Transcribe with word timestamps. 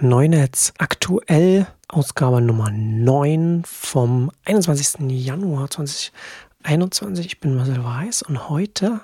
Neunetz 0.00 0.74
aktuell 0.76 1.66
Ausgabe 1.88 2.42
Nummer 2.42 2.70
9 2.70 3.62
vom 3.64 4.30
21. 4.44 5.10
Januar 5.10 5.70
2021. 5.70 7.24
Ich 7.24 7.40
bin 7.40 7.54
Marcel 7.54 7.82
Weiß 7.82 8.20
und 8.22 8.50
heute 8.50 9.00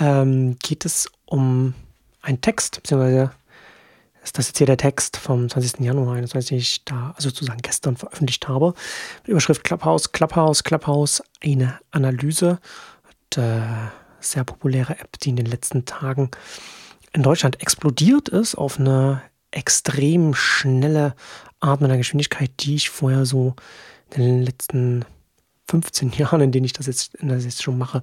ähm, 0.00 0.56
geht 0.58 0.84
es 0.84 1.08
um 1.26 1.74
einen 2.22 2.40
Text, 2.40 2.82
beziehungsweise 2.82 3.30
ist 4.24 4.36
das 4.36 4.48
jetzt 4.48 4.58
hier 4.58 4.66
der 4.66 4.78
Text 4.78 5.16
vom 5.16 5.48
20. 5.48 5.80
Januar 5.80 6.06
2021, 6.06 6.48
den 6.48 6.58
ich 6.58 6.84
da 6.84 7.12
also 7.14 7.28
sozusagen 7.28 7.62
gestern 7.62 7.96
veröffentlicht 7.96 8.48
habe. 8.48 8.74
Mit 9.22 9.28
Überschrift 9.28 9.62
Clubhouse, 9.62 10.10
Clubhouse, 10.10 10.64
Clubhouse, 10.64 11.22
eine 11.40 11.78
Analyse. 11.92 12.58
Und, 13.06 13.38
äh, 13.38 13.62
sehr 14.18 14.42
populäre 14.44 14.98
App, 14.98 15.20
die 15.20 15.30
in 15.30 15.36
den 15.36 15.46
letzten 15.46 15.84
Tagen 15.84 16.30
in 17.12 17.22
Deutschland 17.22 17.60
explodiert 17.60 18.28
ist 18.28 18.56
auf 18.56 18.78
eine 18.78 19.22
extrem 19.50 20.34
schnelle 20.34 21.14
Art 21.60 21.80
mit 21.80 21.90
einer 21.90 21.98
Geschwindigkeit, 21.98 22.50
die 22.60 22.76
ich 22.76 22.90
vorher 22.90 23.26
so 23.26 23.54
in 24.14 24.22
den 24.22 24.42
letzten 24.42 25.04
15 25.68 26.12
Jahren, 26.16 26.40
in 26.40 26.52
denen 26.52 26.64
ich 26.64 26.72
das 26.72 26.86
jetzt, 26.86 27.16
das 27.20 27.44
jetzt 27.44 27.62
schon 27.62 27.78
mache, 27.78 28.02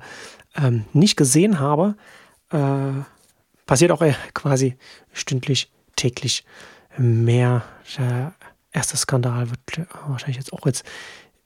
ähm, 0.55 0.85
nicht 0.93 1.17
gesehen 1.17 1.59
habe. 1.59 1.95
Äh, 2.51 2.91
passiert 3.65 3.91
auch 3.91 4.01
äh, 4.01 4.13
quasi 4.33 4.77
stündlich, 5.11 5.71
täglich 5.95 6.45
mehr. 6.97 7.63
Der 7.97 8.33
erste 8.71 8.97
Skandal 8.97 9.49
wird 9.49 9.77
äh, 9.77 9.85
wahrscheinlich 10.07 10.37
jetzt 10.37 10.53
auch 10.53 10.65
jetzt 10.65 10.85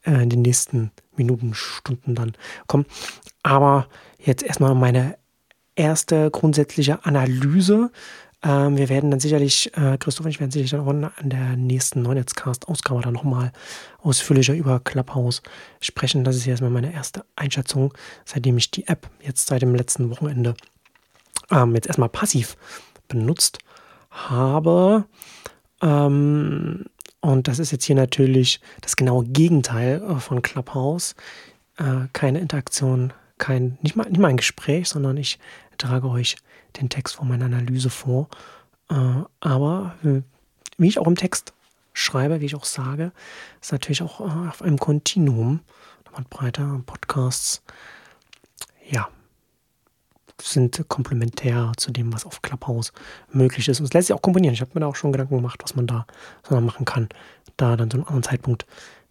äh, 0.04 0.24
in 0.24 0.30
den 0.30 0.42
nächsten 0.42 0.92
Minuten, 1.16 1.54
Stunden 1.54 2.16
dann 2.16 2.34
kommen. 2.68 2.86
Aber 3.44 3.88
jetzt 4.20 4.44
erstmal 4.44 4.76
meine 4.76 5.18
erste 5.76 6.30
grundsätzliche 6.32 7.04
Analyse 7.06 7.92
ähm, 8.44 8.78
wir 8.78 8.90
werden 8.90 9.12
dann 9.12 9.20
sicherlich, 9.20 9.72
äh, 9.78 9.98
Christoph 9.98 10.26
und 10.26 10.32
ich 10.32 10.40
werden 10.40 10.52
sicherlich 10.52 10.72
dann 10.72 10.82
auch 10.82 10.88
an 10.88 11.30
der 11.30 11.56
nächsten 11.56 12.02
Neunetzcast-Ausgabe 12.02 13.02
dann 13.02 13.14
nochmal 13.14 13.52
ausführlicher 14.00 14.56
über 14.56 14.80
Clubhouse 14.80 15.44
sprechen. 15.80 16.24
Das 16.24 16.36
ist 16.36 16.46
jetzt 16.46 16.62
mal 16.62 16.72
meine 16.72 16.94
erste 16.94 17.24
Einschätzung, 17.36 17.94
seitdem 18.26 18.58
ich 18.58 18.72
die 18.72 18.88
App 18.88 19.10
jetzt 19.22 19.48
seit 19.48 19.62
dem 19.62 19.76
letzten 19.76 20.10
Wochenende 20.10 20.56
ähm, 21.52 21.76
jetzt 21.76 21.88
erstmal 21.88 22.10
passiv 22.10 22.58
benutzt 23.08 23.60
habe. 24.10 25.06
Ähm, 25.82 26.86
und 27.20 27.48
das 27.48 27.60
ist 27.60 27.72
jetzt 27.72 27.86
hier 27.86 27.96
natürlich 27.96 28.60
das 28.82 28.96
genaue 28.96 29.26
Gegenteil 29.26 30.02
äh, 30.02 30.20
von 30.20 30.42
Clubhouse. 30.42 31.16
Äh, 31.78 32.08
keine 32.14 32.40
Interaktion, 32.40 33.14
kein, 33.38 33.78
nicht 33.82 33.96
mal, 33.96 34.10
nicht 34.10 34.20
mal 34.20 34.30
ein 34.30 34.38
Gespräch, 34.38 34.90
sondern 34.90 35.18
ich 35.18 35.38
trage 35.78 36.10
euch 36.10 36.38
den 36.78 36.90
Text 36.90 37.16
von 37.16 37.28
meiner 37.28 37.46
Analyse 37.46 37.90
vor. 37.90 38.30
Äh, 38.90 39.24
aber 39.40 39.96
äh, 40.04 40.22
wie 40.78 40.88
ich 40.88 41.00
auch 41.00 41.08
im 41.08 41.16
Text 41.16 41.54
schreibe, 41.94 42.42
wie 42.42 42.46
ich 42.46 42.56
auch 42.56 42.66
sage, 42.66 43.12
ist 43.62 43.72
natürlich 43.72 44.02
auch 44.02 44.20
äh, 44.22 44.50
auf 44.50 44.62
einem 44.62 44.80
Kontinuum, 44.80 45.62
breiter 46.30 46.82
Podcasts, 46.86 47.64
ja, 48.90 49.08
sind 50.42 50.84
komplementär 50.90 51.72
zu 51.78 51.92
dem, 51.92 52.12
was 52.14 52.26
auf 52.26 52.42
Clubhouse 52.42 52.92
möglich 53.32 53.68
ist. 53.68 53.80
Und 53.80 53.86
es 53.86 53.94
lässt 53.94 54.08
sich 54.08 54.16
auch 54.16 54.22
komponieren. 54.22 54.54
Ich 54.54 54.62
habe 54.62 54.72
mir 54.74 54.82
da 54.82 54.88
auch 54.88 54.96
schon 54.96 55.12
Gedanken 55.12 55.38
gemacht, 55.38 55.62
was 55.64 55.76
man 55.76 55.88
da 55.88 56.06
so 56.48 56.60
machen 56.60 56.86
kann. 56.86 57.10
Da 57.58 57.76
dann 57.78 57.90
zu 57.90 57.98
einem 57.98 58.06
anderen 58.06 58.24
Zeitpunkt 58.24 58.66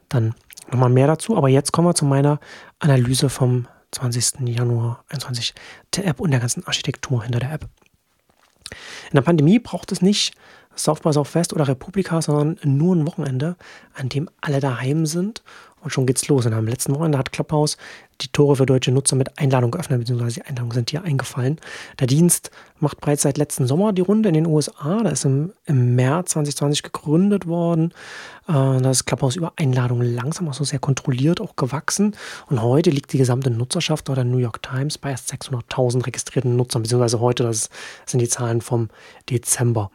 dann 0.08 0.34
nochmal 0.70 0.91
mehr 0.91 1.06
dazu. 1.06 1.36
Aber 1.36 1.48
jetzt 1.48 1.72
kommen 1.72 1.89
wir 1.89 1.95
zu 1.95 2.05
meiner 2.05 2.41
Analyse 2.80 3.28
vom 3.28 3.67
20. 3.92 4.48
Januar 4.48 5.05
21 5.08 5.55
der 5.94 6.06
App 6.06 6.20
und 6.20 6.30
der 6.30 6.41
ganzen 6.41 6.66
Architektur 6.66 7.22
hinter 7.22 7.41
der 7.41 7.52
App. 7.52 7.69
In 9.10 9.16
der 9.16 9.22
Pandemie 9.22 9.58
braucht 9.58 9.91
es 9.92 10.02
nicht 10.02 10.34
South 10.77 11.00
by 11.00 11.12
Southwest 11.12 11.52
oder 11.52 11.66
Republika, 11.66 12.22
sondern 12.22 12.58
nur 12.62 12.94
ein 12.94 13.06
Wochenende, 13.06 13.56
an 13.94 14.08
dem 14.08 14.30
alle 14.41 14.61
daheim 14.61 15.06
sind 15.06 15.42
und 15.83 15.91
schon 15.91 16.06
geht's 16.06 16.28
los. 16.28 16.47
Und 16.47 16.53
am 16.53 16.67
letzten 16.67 16.95
Wochenende 16.95 17.19
hat 17.19 17.33
Clubhouse 17.33 17.77
die 18.20 18.28
Tore 18.28 18.56
für 18.56 18.67
deutsche 18.67 18.92
Nutzer 18.92 19.17
mit 19.17 19.39
Einladung 19.39 19.70
geöffnet, 19.70 20.01
beziehungsweise 20.01 20.41
die 20.41 20.46
Einladungen 20.46 20.73
sind 20.73 20.91
hier 20.91 21.02
eingefallen. 21.02 21.58
Der 21.98 22.07
Dienst 22.07 22.51
macht 22.79 23.01
bereits 23.01 23.23
seit 23.23 23.39
letzten 23.39 23.67
Sommer 23.67 23.92
die 23.92 24.02
Runde 24.02 24.29
in 24.29 24.35
den 24.35 24.46
USA. 24.46 25.02
Da 25.02 25.11
ist 25.11 25.24
im, 25.24 25.52
im 25.67 25.95
März 25.95 26.33
2020 26.33 26.83
gegründet 26.83 27.46
worden. 27.46 27.92
Äh, 28.46 28.52
da 28.52 28.90
ist 28.90 29.07
Clubhouse 29.07 29.36
über 29.36 29.52
Einladungen 29.57 30.14
langsam 30.14 30.48
auch 30.48 30.55
so 30.55 30.64
sehr 30.64 30.79
kontrolliert 30.79 31.40
auch 31.40 31.57
gewachsen. 31.57 32.17
Und 32.48 32.63
heute 32.63 32.90
liegt 32.90 33.13
die 33.13 33.19
gesamte 33.19 33.51
Nutzerschaft 33.51 34.11
oder 34.11 34.24
New 34.24 34.39
York 34.39 34.63
Times 34.63 34.98
bei 34.98 35.11
erst 35.11 35.33
600.000 35.33 36.07
registrierten 36.07 36.57
Nutzern, 36.57 36.83
beziehungsweise 36.83 37.20
heute, 37.20 37.45
das 37.45 37.70
sind 38.07 38.20
die 38.20 38.29
Zahlen 38.29 38.61
vom 38.61 38.89
Dezember. 39.29 39.90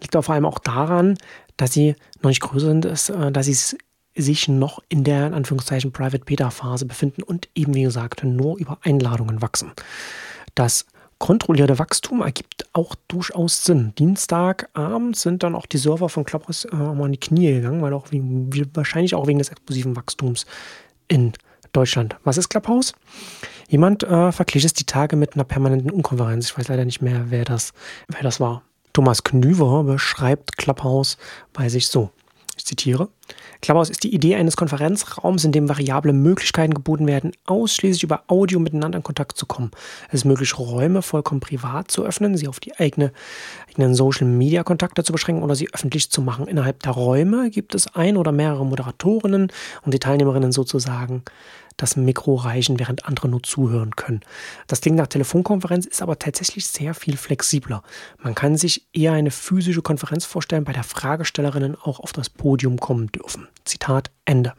Liegt 0.00 0.14
vor 0.14 0.34
allem 0.34 0.46
auch 0.46 0.58
daran, 0.58 1.18
dass 1.56 1.72
sie 1.72 1.96
noch 2.22 2.30
nicht 2.30 2.40
größer 2.40 2.68
sind, 2.68 2.84
ist, 2.84 3.10
äh, 3.10 3.30
dass 3.30 3.46
sie 3.46 3.52
es 3.52 3.76
sich 4.16 4.48
noch 4.48 4.82
in 4.88 5.04
der 5.04 5.26
in 5.26 5.34
Anführungszeichen 5.34 5.92
Private 5.92 6.24
Beta 6.24 6.50
Phase 6.50 6.86
befinden 6.86 7.22
und 7.22 7.48
eben 7.54 7.74
wie 7.74 7.82
gesagt 7.82 8.24
nur 8.24 8.58
über 8.58 8.78
Einladungen 8.82 9.42
wachsen. 9.42 9.72
Das 10.54 10.86
kontrollierte 11.18 11.78
Wachstum 11.78 12.22
ergibt 12.22 12.66
auch 12.72 12.94
durchaus 13.08 13.64
Sinn. 13.64 13.92
Dienstagabend 13.98 15.16
sind 15.16 15.42
dann 15.42 15.54
auch 15.54 15.66
die 15.66 15.78
Server 15.78 16.08
von 16.08 16.24
Clubhouse 16.24 16.64
äh, 16.66 16.76
mal 16.76 17.06
in 17.06 17.12
die 17.12 17.20
Knie 17.20 17.52
gegangen, 17.52 17.82
weil 17.82 17.92
auch 17.92 18.10
wie, 18.10 18.64
wahrscheinlich 18.74 19.14
auch 19.14 19.26
wegen 19.26 19.38
des 19.38 19.50
explosiven 19.50 19.96
Wachstums 19.96 20.46
in 21.08 21.32
Deutschland. 21.72 22.16
Was 22.24 22.38
ist 22.38 22.48
Clubhouse? 22.48 22.94
Jemand 23.68 24.02
äh, 24.04 24.32
verglich 24.32 24.64
es 24.64 24.72
die 24.72 24.86
Tage 24.86 25.16
mit 25.16 25.34
einer 25.34 25.44
permanenten 25.44 25.90
Unkonferenz. 25.90 26.50
Ich 26.50 26.58
weiß 26.58 26.68
leider 26.68 26.84
nicht 26.84 27.02
mehr, 27.02 27.26
wer 27.30 27.44
das, 27.44 27.72
wer 28.08 28.22
das 28.22 28.40
war. 28.40 28.62
Thomas 28.92 29.22
Knüver 29.22 29.84
beschreibt 29.84 30.56
Clubhouse 30.56 31.18
bei 31.52 31.68
sich 31.68 31.88
so. 31.88 32.10
Zitiere. 32.68 33.08
Clubhouse 33.60 33.90
ist 33.90 34.04
die 34.04 34.14
Idee 34.14 34.36
eines 34.36 34.56
Konferenzraums, 34.56 35.44
in 35.44 35.52
dem 35.52 35.68
variable 35.68 36.12
Möglichkeiten 36.12 36.74
geboten 36.74 37.06
werden, 37.06 37.32
ausschließlich 37.46 38.04
über 38.04 38.22
Audio 38.28 38.60
miteinander 38.60 38.98
in 38.98 39.02
Kontakt 39.02 39.36
zu 39.36 39.46
kommen. 39.46 39.70
Es 40.08 40.20
ist 40.20 40.24
möglich, 40.24 40.58
Räume 40.58 41.02
vollkommen 41.02 41.40
privat 41.40 41.90
zu 41.90 42.04
öffnen, 42.04 42.36
sie 42.36 42.46
auf 42.46 42.60
die 42.60 42.78
eigene, 42.78 43.12
eigenen 43.68 43.94
Social-Media-Kontakte 43.94 45.02
zu 45.02 45.12
beschränken 45.12 45.42
oder 45.42 45.54
sie 45.54 45.68
öffentlich 45.72 46.10
zu 46.10 46.22
machen. 46.22 46.46
Innerhalb 46.46 46.82
der 46.82 46.92
Räume 46.92 47.50
gibt 47.50 47.74
es 47.74 47.92
ein 47.94 48.16
oder 48.16 48.32
mehrere 48.32 48.64
Moderatorinnen 48.64 49.50
und 49.82 49.94
die 49.94 49.98
Teilnehmerinnen 49.98 50.52
sozusagen 50.52 51.22
das 51.78 51.96
Mikro 51.96 52.34
reichen, 52.34 52.78
während 52.78 53.06
andere 53.06 53.28
nur 53.28 53.42
zuhören 53.42 53.96
können. 53.96 54.20
Das 54.66 54.82
Ding 54.82 54.94
nach 54.94 55.06
Telefonkonferenz 55.06 55.86
ist 55.86 56.02
aber 56.02 56.18
tatsächlich 56.18 56.66
sehr 56.66 56.92
viel 56.92 57.16
flexibler. 57.16 57.82
Man 58.22 58.34
kann 58.34 58.58
sich 58.58 58.86
eher 58.92 59.12
eine 59.12 59.30
physische 59.30 59.80
Konferenz 59.80 60.26
vorstellen, 60.26 60.64
bei 60.64 60.72
der 60.74 60.84
Fragestellerinnen 60.84 61.76
auch 61.76 62.00
auf 62.00 62.12
das 62.12 62.28
Podium 62.28 62.78
kommen 62.78 63.06
dürfen. 63.12 63.48
Zitat 63.64 64.10
Ende. 64.26 64.52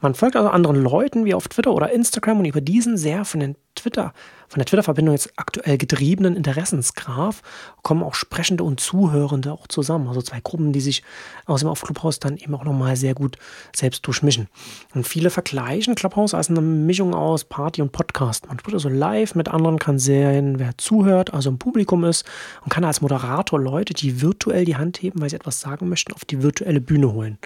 Man 0.00 0.14
folgt 0.14 0.36
also 0.36 0.48
anderen 0.48 0.82
Leuten 0.82 1.24
wie 1.24 1.34
auf 1.34 1.48
Twitter 1.48 1.72
oder 1.72 1.90
Instagram 1.90 2.40
und 2.40 2.44
über 2.44 2.60
diesen 2.60 2.96
sehr 2.96 3.24
von 3.24 3.40
den 3.40 3.56
Twitter, 3.74 4.12
von 4.48 4.58
der 4.58 4.66
Twitter-Verbindung 4.66 5.14
jetzt 5.14 5.32
aktuell 5.36 5.78
getriebenen 5.78 6.36
Interessensgraph 6.36 7.40
kommen 7.82 8.02
auch 8.02 8.14
Sprechende 8.14 8.64
und 8.64 8.80
Zuhörende 8.80 9.50
auch 9.50 9.66
zusammen. 9.66 10.08
Also 10.08 10.20
zwei 10.20 10.40
Gruppen, 10.40 10.72
die 10.74 10.80
sich 10.80 11.02
aus 11.46 11.60
dem 11.60 11.70
auf 11.70 11.80
Clubhouse 11.80 12.18
dann 12.18 12.36
eben 12.36 12.54
auch 12.54 12.64
nochmal 12.64 12.96
sehr 12.96 13.14
gut 13.14 13.38
selbst 13.74 14.06
durchmischen. 14.06 14.48
Und 14.94 15.08
viele 15.08 15.30
vergleichen 15.30 15.94
Clubhouse 15.94 16.34
als 16.34 16.50
eine 16.50 16.60
Mischung 16.60 17.14
aus 17.14 17.44
Party 17.44 17.80
und 17.80 17.92
Podcast. 17.92 18.46
Man 18.46 18.58
spricht 18.58 18.74
also 18.74 18.90
live 18.90 19.34
mit 19.34 19.48
anderen, 19.48 19.78
kann 19.78 19.98
sehen, 19.98 20.58
wer 20.58 20.76
zuhört, 20.76 21.32
also 21.32 21.48
im 21.48 21.58
Publikum 21.58 22.04
ist 22.04 22.26
und 22.62 22.70
kann 22.70 22.84
als 22.84 23.00
Moderator 23.00 23.58
Leute, 23.58 23.94
die 23.94 24.20
virtuell 24.20 24.66
die 24.66 24.76
Hand 24.76 25.00
heben, 25.00 25.22
weil 25.22 25.30
sie 25.30 25.36
etwas 25.36 25.60
sagen 25.60 25.88
möchten, 25.88 26.12
auf 26.12 26.26
die 26.26 26.42
virtuelle 26.42 26.82
Bühne 26.82 27.10
holen. 27.12 27.38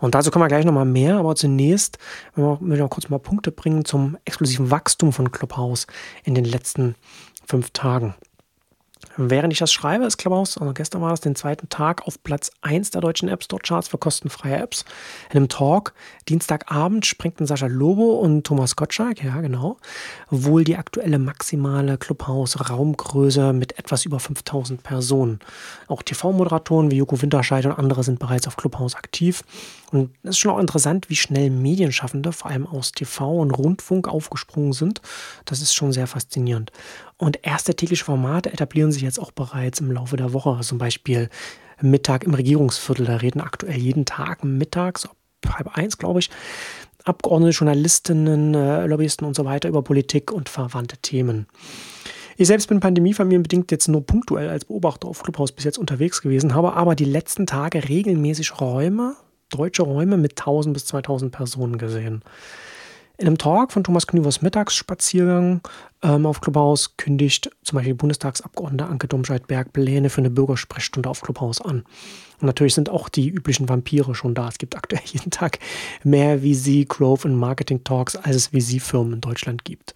Und 0.00 0.14
dazu 0.14 0.30
kommen 0.30 0.44
wir 0.44 0.48
gleich 0.48 0.64
nochmal 0.64 0.86
mehr, 0.86 1.18
aber 1.18 1.36
zunächst 1.36 1.98
möchte 2.34 2.74
ich 2.74 2.80
noch 2.80 2.90
kurz 2.90 3.08
mal 3.08 3.18
Punkte 3.18 3.52
bringen 3.52 3.84
zum 3.84 4.16
exklusiven 4.24 4.70
Wachstum 4.70 5.12
von 5.12 5.30
Clubhouse 5.30 5.86
in 6.24 6.34
den 6.34 6.44
letzten 6.44 6.94
fünf 7.46 7.70
Tagen. 7.70 8.14
Während 9.16 9.52
ich 9.52 9.58
das 9.58 9.72
schreibe, 9.72 10.04
ist 10.04 10.18
Clubhouse, 10.18 10.56
also 10.56 10.72
gestern 10.72 11.02
war 11.02 11.10
das 11.10 11.20
den 11.20 11.34
zweiten 11.34 11.68
Tag 11.68 12.06
auf 12.06 12.22
Platz 12.22 12.50
1 12.62 12.90
der 12.90 13.00
deutschen 13.00 13.28
App 13.28 13.42
Store 13.42 13.60
Charts 13.60 13.88
für 13.88 13.98
kostenfreie 13.98 14.56
Apps. 14.56 14.84
In 15.30 15.38
einem 15.38 15.48
Talk 15.48 15.94
Dienstagabend 16.28 17.06
sprengten 17.06 17.46
Sascha 17.46 17.66
Lobo 17.66 18.12
und 18.12 18.44
Thomas 18.44 18.76
Gottschalk, 18.76 19.22
ja 19.24 19.40
genau, 19.40 19.78
wohl 20.30 20.64
die 20.64 20.76
aktuelle 20.76 21.18
maximale 21.18 21.98
Clubhouse-Raumgröße 21.98 23.52
mit 23.52 23.78
etwas 23.78 24.04
über 24.04 24.20
5000 24.20 24.82
Personen. 24.82 25.40
Auch 25.88 26.02
TV-Moderatoren 26.02 26.90
wie 26.90 26.96
Joko 26.96 27.20
Winterscheid 27.20 27.66
und 27.66 27.72
andere 27.72 28.04
sind 28.04 28.20
bereits 28.20 28.46
auf 28.46 28.56
Clubhouse 28.56 28.94
aktiv. 28.94 29.42
Und 29.90 30.10
es 30.22 30.30
ist 30.30 30.38
schon 30.38 30.52
auch 30.52 30.58
interessant, 30.58 31.10
wie 31.10 31.16
schnell 31.16 31.50
Medienschaffende, 31.50 32.32
vor 32.32 32.50
allem 32.50 32.66
aus 32.66 32.92
TV 32.92 33.38
und 33.38 33.50
Rundfunk, 33.50 34.08
aufgesprungen 34.08 34.72
sind. 34.72 35.00
Das 35.44 35.60
ist 35.60 35.74
schon 35.74 35.92
sehr 35.92 36.06
faszinierend. 36.06 36.70
Und 37.16 37.40
erste 37.42 37.74
tägliche 37.74 38.04
Formate 38.04 38.52
etablieren 38.52 38.92
sich 38.92 39.02
jetzt 39.02 39.18
auch 39.18 39.32
bereits 39.32 39.80
im 39.80 39.90
Laufe 39.90 40.16
der 40.16 40.32
Woche. 40.32 40.60
Zum 40.62 40.78
Beispiel 40.78 41.28
Mittag 41.82 42.24
im 42.24 42.34
Regierungsviertel. 42.34 43.06
Da 43.06 43.16
reden 43.16 43.40
aktuell 43.40 43.78
jeden 43.78 44.04
Tag 44.04 44.44
mittags, 44.44 45.08
halb 45.46 45.76
eins, 45.76 45.98
glaube 45.98 46.20
ich, 46.20 46.30
Abgeordnete, 47.04 47.56
Journalistinnen, 47.56 48.54
äh, 48.54 48.86
Lobbyisten 48.86 49.26
und 49.26 49.34
so 49.34 49.44
weiter 49.44 49.68
über 49.68 49.82
Politik 49.82 50.30
und 50.32 50.48
verwandte 50.48 50.98
Themen. 50.98 51.46
Ich 52.36 52.46
selbst 52.46 52.68
bin 52.68 52.80
pandemiefamilienbedingt 52.80 53.70
jetzt 53.70 53.88
nur 53.88 54.04
punktuell 54.04 54.48
als 54.48 54.64
Beobachter 54.64 55.08
auf 55.08 55.22
Clubhouse 55.22 55.52
bis 55.52 55.64
jetzt 55.64 55.78
unterwegs 55.78 56.22
gewesen, 56.22 56.54
habe 56.54 56.74
aber 56.74 56.94
die 56.94 57.04
letzten 57.04 57.46
Tage 57.46 57.88
regelmäßig 57.88 58.60
Räume, 58.60 59.16
deutsche 59.50 59.82
Räume 59.82 60.16
mit 60.16 60.32
1000 60.32 60.74
bis 60.74 60.86
2000 60.86 61.32
Personen 61.32 61.78
gesehen. 61.78 62.22
In 63.20 63.26
einem 63.26 63.36
Talk 63.36 63.70
von 63.70 63.84
Thomas 63.84 64.06
Knüvers 64.06 64.40
Mittagsspaziergang 64.40 65.60
ähm, 66.02 66.24
auf 66.24 66.40
Clubhouse 66.40 66.96
kündigt 66.96 67.50
zum 67.62 67.76
Beispiel 67.76 67.94
Bundestagsabgeordnete 67.94 68.86
Anke 68.86 69.08
Domscheit-Berg 69.08 69.74
Pläne 69.74 70.08
für 70.08 70.22
eine 70.22 70.30
Bürgersprechstunde 70.30 71.06
auf 71.06 71.20
Clubhouse 71.20 71.60
an. 71.60 71.84
Und 72.40 72.46
natürlich 72.46 72.74
sind 72.74 72.88
auch 72.88 73.10
die 73.10 73.28
üblichen 73.28 73.68
Vampire 73.68 74.14
schon 74.14 74.34
da. 74.34 74.48
Es 74.48 74.56
gibt 74.56 74.74
aktuell 74.74 75.02
jeden 75.04 75.30
Tag 75.30 75.58
mehr 76.02 76.38
VC, 76.38 76.88
Growth 76.88 77.26
und 77.26 77.34
Marketing 77.34 77.84
Talks, 77.84 78.16
als 78.16 78.36
es 78.36 78.46
VC-Firmen 78.48 79.12
in 79.12 79.20
Deutschland 79.20 79.66
gibt. 79.66 79.92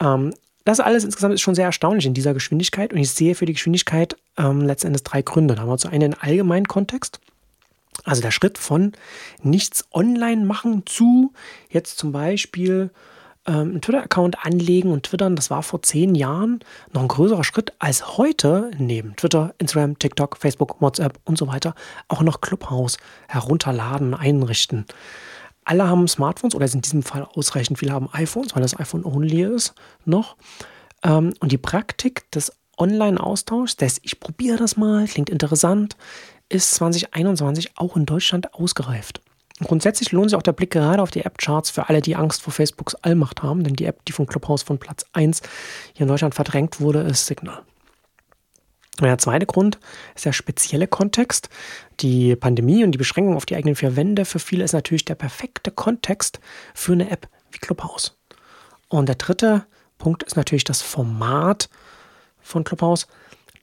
Ähm, 0.00 0.32
das 0.64 0.80
alles 0.80 1.04
insgesamt 1.04 1.34
ist 1.34 1.40
schon 1.42 1.54
sehr 1.54 1.66
erstaunlich 1.66 2.06
in 2.06 2.14
dieser 2.14 2.34
Geschwindigkeit 2.34 2.92
und 2.94 2.98
ich 2.98 3.10
sehe 3.10 3.34
für 3.34 3.46
die 3.46 3.52
Geschwindigkeit 3.52 4.16
ähm, 4.38 4.62
letztendlich 4.62 5.02
drei 5.02 5.20
Gründe. 5.20 5.54
Da 5.54 5.62
haben 5.62 5.68
wir 5.68 5.76
zu 5.76 5.88
einen 5.88 6.14
allgemeinen 6.14 6.66
Kontext. 6.66 7.20
Also 8.04 8.22
der 8.22 8.30
Schritt 8.30 8.58
von 8.58 8.92
nichts 9.42 9.84
online 9.92 10.44
machen 10.44 10.82
zu 10.86 11.32
jetzt 11.70 11.98
zum 11.98 12.12
Beispiel 12.12 12.90
ähm, 13.46 13.54
einen 13.54 13.80
Twitter-Account 13.80 14.44
anlegen 14.44 14.92
und 14.92 15.04
twittern, 15.04 15.36
das 15.36 15.50
war 15.50 15.62
vor 15.62 15.82
zehn 15.82 16.14
Jahren 16.14 16.60
noch 16.92 17.02
ein 17.02 17.08
größerer 17.08 17.44
Schritt 17.44 17.72
als 17.78 18.16
heute 18.16 18.70
neben 18.78 19.16
Twitter, 19.16 19.54
Instagram, 19.58 19.98
TikTok, 19.98 20.36
Facebook, 20.36 20.80
WhatsApp 20.80 21.18
und 21.24 21.38
so 21.38 21.48
weiter 21.48 21.74
auch 22.08 22.22
noch 22.22 22.40
Clubhouse 22.40 22.98
herunterladen, 23.28 24.14
einrichten. 24.14 24.86
Alle 25.64 25.88
haben 25.88 26.08
Smartphones 26.08 26.54
oder 26.54 26.72
in 26.72 26.82
diesem 26.82 27.02
Fall 27.02 27.26
ausreichend 27.34 27.78
viele 27.78 27.92
haben 27.92 28.08
iPhones, 28.12 28.54
weil 28.54 28.62
das 28.62 28.78
iPhone 28.78 29.04
only 29.04 29.42
ist 29.42 29.74
noch. 30.04 30.36
Ähm, 31.02 31.34
und 31.40 31.52
die 31.52 31.58
Praktik 31.58 32.30
des 32.32 32.52
Online-Austauschs, 32.78 33.76
des 33.76 34.00
Ich 34.02 34.18
probiere 34.18 34.56
das 34.56 34.76
mal, 34.76 35.06
klingt 35.06 35.30
interessant, 35.30 35.96
ist 36.52 36.72
2021 36.72 37.76
auch 37.76 37.96
in 37.96 38.06
Deutschland 38.06 38.54
ausgereift. 38.54 39.20
Und 39.60 39.68
grundsätzlich 39.68 40.12
lohnt 40.12 40.30
sich 40.30 40.36
auch 40.36 40.42
der 40.42 40.52
Blick 40.52 40.70
gerade 40.70 41.02
auf 41.02 41.10
die 41.10 41.24
App-Charts 41.24 41.70
für 41.70 41.88
alle, 41.88 42.00
die 42.00 42.16
Angst 42.16 42.42
vor 42.42 42.52
Facebooks 42.52 42.94
Allmacht 42.96 43.42
haben, 43.42 43.64
denn 43.64 43.74
die 43.74 43.84
App, 43.84 44.04
die 44.04 44.12
von 44.12 44.26
Clubhouse 44.26 44.62
von 44.62 44.78
Platz 44.78 45.06
1 45.12 45.42
hier 45.94 46.02
in 46.02 46.08
Deutschland 46.08 46.34
verdrängt 46.34 46.80
wurde, 46.80 47.00
ist 47.00 47.26
Signal. 47.26 47.62
Der 49.00 49.18
zweite 49.18 49.46
Grund 49.46 49.78
ist 50.14 50.26
der 50.26 50.32
spezielle 50.32 50.86
Kontext. 50.86 51.48
Die 52.00 52.36
Pandemie 52.36 52.84
und 52.84 52.92
die 52.92 52.98
Beschränkung 52.98 53.36
auf 53.36 53.46
die 53.46 53.56
eigenen 53.56 53.74
vier 53.74 53.96
Wände 53.96 54.24
für 54.24 54.38
viele 54.38 54.64
ist 54.64 54.72
natürlich 54.74 55.04
der 55.04 55.14
perfekte 55.14 55.70
Kontext 55.70 56.40
für 56.74 56.92
eine 56.92 57.10
App 57.10 57.28
wie 57.50 57.58
Clubhouse. 57.58 58.18
Und 58.88 59.08
der 59.08 59.16
dritte 59.16 59.64
Punkt 59.96 60.22
ist 60.24 60.36
natürlich 60.36 60.64
das 60.64 60.82
Format 60.82 61.70
von 62.40 62.64
Clubhouse. 62.64 63.06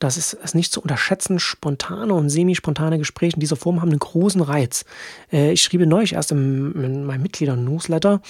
Das 0.00 0.16
ist, 0.16 0.32
ist 0.32 0.54
nicht 0.54 0.72
zu 0.72 0.80
unterschätzen. 0.80 1.38
Spontane 1.38 2.14
und 2.14 2.30
semi-spontane 2.30 2.98
Gespräche 2.98 3.34
in 3.36 3.40
dieser 3.40 3.56
Form 3.56 3.80
haben 3.82 3.90
einen 3.90 3.98
großen 3.98 4.40
Reiz. 4.40 4.86
Äh, 5.30 5.52
ich 5.52 5.62
schrieb 5.62 5.82
neulich 5.82 6.14
erst 6.14 6.32
in, 6.32 6.72
in 6.82 7.04
meinem 7.04 7.22
Mitglieder-Newsletter, 7.22 8.22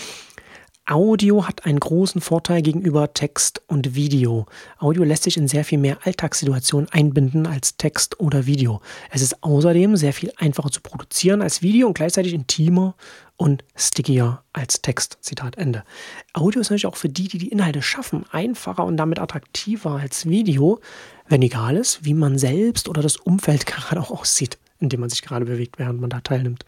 Audio 0.86 1.46
hat 1.46 1.66
einen 1.66 1.78
großen 1.78 2.20
Vorteil 2.20 2.62
gegenüber 2.62 3.14
Text 3.14 3.62
und 3.68 3.94
Video. 3.94 4.46
Audio 4.78 5.04
lässt 5.04 5.22
sich 5.22 5.36
in 5.36 5.46
sehr 5.46 5.64
viel 5.64 5.78
mehr 5.78 5.98
Alltagssituationen 6.04 6.88
einbinden 6.90 7.46
als 7.46 7.76
Text 7.76 8.18
oder 8.18 8.46
Video. 8.46 8.80
Es 9.10 9.22
ist 9.22 9.44
außerdem 9.44 9.96
sehr 9.96 10.12
viel 10.12 10.32
einfacher 10.36 10.70
zu 10.70 10.80
produzieren 10.80 11.42
als 11.42 11.62
Video 11.62 11.86
und 11.86 11.94
gleichzeitig 11.94 12.34
intimer 12.34 12.96
und 13.36 13.62
stickier 13.76 14.42
als 14.52 14.82
Text. 14.82 15.18
Zitat 15.20 15.58
Ende. 15.58 15.84
Audio 16.32 16.60
ist 16.60 16.70
natürlich 16.70 16.86
auch 16.86 16.96
für 16.96 17.08
die, 17.08 17.28
die 17.28 17.38
die 17.38 17.52
Inhalte 17.52 17.82
schaffen, 17.82 18.24
einfacher 18.32 18.84
und 18.84 18.96
damit 18.96 19.20
attraktiver 19.20 19.92
als 19.92 20.28
Video, 20.28 20.80
wenn 21.28 21.42
egal 21.42 21.76
ist, 21.76 22.04
wie 22.04 22.14
man 22.14 22.36
selbst 22.36 22.88
oder 22.88 23.00
das 23.00 23.16
Umfeld 23.16 23.64
gerade 23.66 24.00
auch 24.00 24.10
aussieht, 24.10 24.58
in 24.80 24.88
dem 24.88 24.98
man 24.98 25.08
sich 25.10 25.22
gerade 25.22 25.44
bewegt, 25.44 25.78
während 25.78 26.00
man 26.00 26.10
da 26.10 26.20
teilnimmt. 26.20 26.64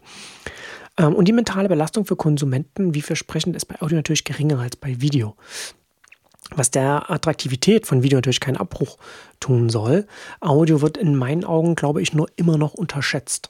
Ähm, 0.97 1.15
und 1.15 1.27
die 1.27 1.33
mentale 1.33 1.69
Belastung 1.69 2.05
für 2.05 2.15
Konsumenten 2.15 2.93
wie 2.93 3.01
für 3.01 3.15
Sprechende 3.15 3.57
ist 3.57 3.65
bei 3.65 3.81
Audio 3.81 3.97
natürlich 3.97 4.23
geringer 4.23 4.59
als 4.59 4.75
bei 4.75 4.99
Video. 5.01 5.35
Was 6.55 6.71
der 6.71 7.09
Attraktivität 7.09 7.87
von 7.87 8.03
Video 8.03 8.17
natürlich 8.17 8.39
keinen 8.39 8.57
Abbruch 8.57 8.97
tun 9.39 9.69
soll. 9.69 10.07
Audio 10.39 10.81
wird 10.81 10.97
in 10.97 11.15
meinen 11.15 11.45
Augen, 11.45 11.75
glaube 11.75 12.01
ich, 12.01 12.13
nur 12.13 12.27
immer 12.35 12.57
noch 12.57 12.73
unterschätzt. 12.73 13.49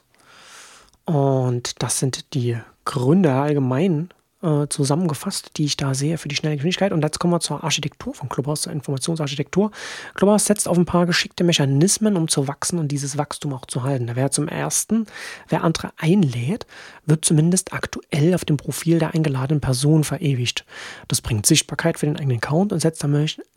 Und 1.04 1.82
das 1.82 1.98
sind 1.98 2.34
die 2.34 2.56
Gründe 2.84 3.32
allgemein 3.32 4.08
äh, 4.44 4.68
zusammengefasst, 4.68 5.52
die 5.56 5.64
ich 5.64 5.76
da 5.76 5.94
sehe 5.94 6.18
für 6.18 6.28
die 6.28 6.36
schnelle 6.36 6.56
Geschwindigkeit. 6.56 6.92
Und 6.92 7.02
jetzt 7.02 7.18
kommen 7.18 7.32
wir 7.32 7.40
zur 7.40 7.64
Architektur 7.64 8.14
von 8.14 8.28
Clubhouse, 8.28 8.62
zur 8.62 8.72
Informationsarchitektur. 8.72 9.70
Clubhouse 10.14 10.44
setzt 10.44 10.68
auf 10.68 10.76
ein 10.76 10.84
paar 10.84 11.06
geschickte 11.06 11.44
Mechanismen, 11.44 12.16
um 12.16 12.28
zu 12.28 12.46
wachsen 12.46 12.78
und 12.78 12.88
dieses 12.88 13.16
Wachstum 13.16 13.54
auch 13.54 13.66
zu 13.66 13.82
halten. 13.82 14.06
Da 14.06 14.16
wäre 14.16 14.30
zum 14.30 14.46
ersten, 14.46 15.06
wer 15.48 15.64
andere 15.64 15.92
einlädt, 15.96 16.66
wird 17.06 17.24
zumindest 17.24 17.72
aktuell 17.72 18.34
auf 18.34 18.44
dem 18.44 18.58
Profil 18.58 18.98
der 18.98 19.14
eingeladenen 19.14 19.60
Person 19.60 20.04
verewigt. 20.04 20.66
Das 21.08 21.20
bringt 21.22 21.46
Sichtbarkeit 21.46 21.98
für 21.98 22.06
den 22.06 22.16
eigenen 22.16 22.38
Account 22.38 22.72
und 22.72 22.80
setzt 22.80 23.02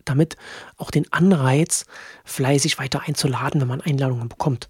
damit 0.06 0.38
auch 0.78 0.92
den 0.92 1.12
Anreiz, 1.12 1.86
fleißig 2.24 2.80
weiter 2.80 3.01
einzuladen, 3.06 3.60
wenn 3.60 3.68
man 3.68 3.81
Einladungen 3.81 4.30
bekommt. 4.30 4.69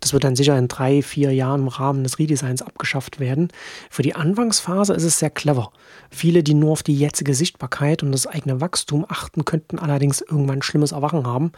Das 0.00 0.12
wird 0.12 0.24
dann 0.24 0.36
sicher 0.36 0.56
in 0.58 0.68
drei, 0.68 1.00
vier 1.02 1.32
Jahren 1.32 1.62
im 1.62 1.68
Rahmen 1.68 2.02
des 2.02 2.18
Redesigns 2.18 2.60
abgeschafft 2.60 3.20
werden. 3.20 3.48
Für 3.90 4.02
die 4.02 4.14
Anfangsphase 4.14 4.92
ist 4.92 5.04
es 5.04 5.18
sehr 5.18 5.30
clever. 5.30 5.72
Viele, 6.10 6.42
die 6.42 6.54
nur 6.54 6.72
auf 6.72 6.82
die 6.82 6.96
jetzige 6.96 7.34
Sichtbarkeit 7.34 8.02
und 8.02 8.12
das 8.12 8.26
eigene 8.26 8.60
Wachstum 8.60 9.06
achten, 9.08 9.46
könnten 9.46 9.78
allerdings 9.78 10.20
irgendwann 10.20 10.58
ein 10.58 10.62
schlimmes 10.62 10.92
Erwachen 10.92 11.26
haben. 11.26 11.52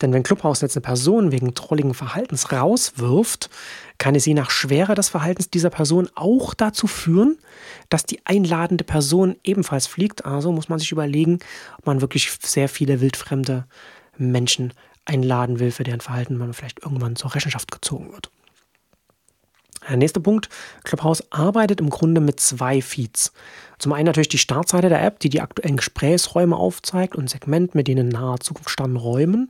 Denn 0.00 0.12
wenn 0.12 0.24
Clubhouse 0.24 0.62
jetzt 0.62 0.76
eine 0.76 0.82
Person 0.82 1.30
wegen 1.30 1.54
trolligen 1.54 1.94
Verhaltens 1.94 2.50
rauswirft, 2.50 3.50
kann 3.98 4.16
es 4.16 4.26
je 4.26 4.34
nach 4.34 4.50
Schwere 4.50 4.94
des 4.94 5.08
Verhaltens 5.08 5.48
dieser 5.48 5.70
Person 5.70 6.08
auch 6.16 6.54
dazu 6.54 6.88
führen, 6.88 7.38
dass 7.88 8.04
die 8.04 8.20
einladende 8.24 8.84
Person 8.84 9.36
ebenfalls 9.44 9.86
fliegt. 9.86 10.24
Also 10.24 10.50
muss 10.50 10.68
man 10.68 10.80
sich 10.80 10.90
überlegen, 10.90 11.38
ob 11.78 11.86
man 11.86 12.00
wirklich 12.00 12.36
sehr 12.42 12.68
viele 12.68 13.00
wildfremde 13.00 13.64
Menschen 14.18 14.72
einladen 15.06 15.58
will, 15.58 15.70
für 15.70 15.84
deren 15.84 16.00
Verhalten 16.00 16.36
man 16.36 16.52
vielleicht 16.52 16.82
irgendwann 16.82 17.16
zur 17.16 17.34
Rechenschaft 17.34 17.72
gezogen 17.72 18.12
wird. 18.12 18.30
Der 19.88 19.96
nächste 19.96 20.20
Punkt, 20.20 20.48
Clubhouse 20.84 21.22
arbeitet 21.30 21.80
im 21.80 21.90
Grunde 21.90 22.20
mit 22.20 22.40
zwei 22.40 22.82
Feeds. 22.82 23.32
Zum 23.78 23.92
einen 23.92 24.06
natürlich 24.06 24.28
die 24.28 24.38
Startseite 24.38 24.88
der 24.88 25.04
App, 25.04 25.20
die 25.20 25.28
die 25.28 25.42
aktuellen 25.42 25.76
Gesprächsräume 25.76 26.56
aufzeigt 26.56 27.14
und 27.14 27.28
Segment 27.28 27.74
mit 27.74 27.88
denen 27.88 28.06
in 28.06 28.08
naher 28.08 28.40
Zukunft 28.40 28.70
standen 28.70 28.96
Räumen. 28.96 29.48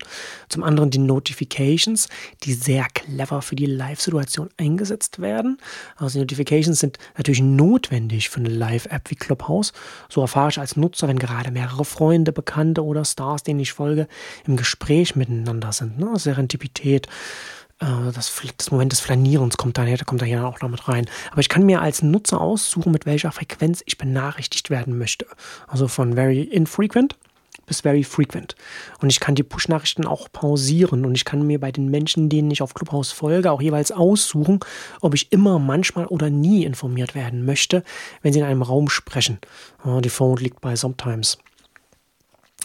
Zum 0.49 0.65
anderen 0.65 0.91
die 0.91 0.99
Notifications, 0.99 2.09
die 2.43 2.53
sehr 2.53 2.87
clever 2.93 3.41
für 3.41 3.55
die 3.55 3.67
Live-Situation 3.67 4.49
eingesetzt 4.56 5.21
werden. 5.21 5.59
Also 5.97 6.14
die 6.14 6.25
Notifications 6.25 6.81
sind 6.81 6.99
natürlich 7.16 7.40
notwendig 7.40 8.28
für 8.28 8.40
eine 8.40 8.49
Live-App 8.49 9.11
wie 9.11 9.14
Clubhouse. 9.14 9.73
So 10.09 10.23
erfahre 10.23 10.50
ich 10.50 10.59
als 10.59 10.76
Nutzer, 10.76 11.07
wenn 11.07 11.21
gerade 11.21 11.52
mehrere 11.52 11.85
Freunde, 11.85 12.33
Bekannte 12.33 12.85
oder 12.85 13.05
Stars, 13.05 13.45
denen 13.45 13.61
ich 13.61 13.73
folge, 13.73 14.09
im 14.45 14.57
Gespräch 14.57 15.14
miteinander 15.14 15.71
sind. 15.71 15.99
Ne? 16.00 16.19
Serendipität 16.19 17.07
äh, 17.07 17.11
das, 17.78 18.33
das, 18.56 18.71
Moment 18.71 18.92
des 18.92 19.00
Flanierens 19.00 19.56
kommt 19.56 19.76
da, 19.76 19.85
kommt 20.04 20.23
da 20.23 20.26
hier 20.26 20.47
auch 20.47 20.61
noch 20.61 20.68
mit 20.68 20.88
rein. 20.88 21.06
Aber 21.30 21.40
ich 21.40 21.49
kann 21.49 21.66
mir 21.66 21.83
als 21.83 22.02
Nutzer 22.02 22.40
aussuchen, 22.40 22.92
mit 22.92 23.06
welcher 23.06 23.33
Frequenz 23.33 23.83
ich 23.87 23.99
benachrichtigt 23.99 24.71
werden 24.71 24.97
möchte. 24.97 25.26
Also 25.66 25.88
von 25.88 26.14
very 26.14 26.40
infrequent 26.40 27.16
bis 27.66 27.80
very 27.80 28.04
frequent. 28.04 28.54
Und 29.00 29.11
ich 29.11 29.21
kann 29.21 29.35
die 29.35 29.42
Push-Nachrichten 29.42 30.06
auch 30.06 30.28
pausieren 30.33 31.04
und 31.04 31.14
ich 31.14 31.25
kann 31.25 31.47
mir 31.47 31.61
bei 31.61 31.73
den 31.73 31.90
Menschen, 31.90 32.28
denen 32.28 32.50
ich 32.50 32.62
auf 32.62 32.75
Clubhouse 32.75 33.12
folge, 33.12 33.50
auch 33.50 33.61
jeweils 33.61 33.92
aussuchen, 33.92 34.61
ob 35.00 35.14
ich 35.14 35.33
immer, 35.33 35.59
manchmal 35.59 36.06
oder 36.06 36.30
nie 36.30 36.64
informiert 36.64 37.14
werden 37.14 37.45
möchte, 37.45 37.83
wenn 38.23 38.33
sie 38.33 38.38
in 38.38 38.45
einem 38.45 38.62
Raum 38.62 38.88
sprechen. 38.88 39.38
Oh, 39.85 40.00
die 40.00 40.11
Phone 40.11 40.37
liegt 40.37 40.61
bei 40.61 40.76
Sometimes. 40.76 41.38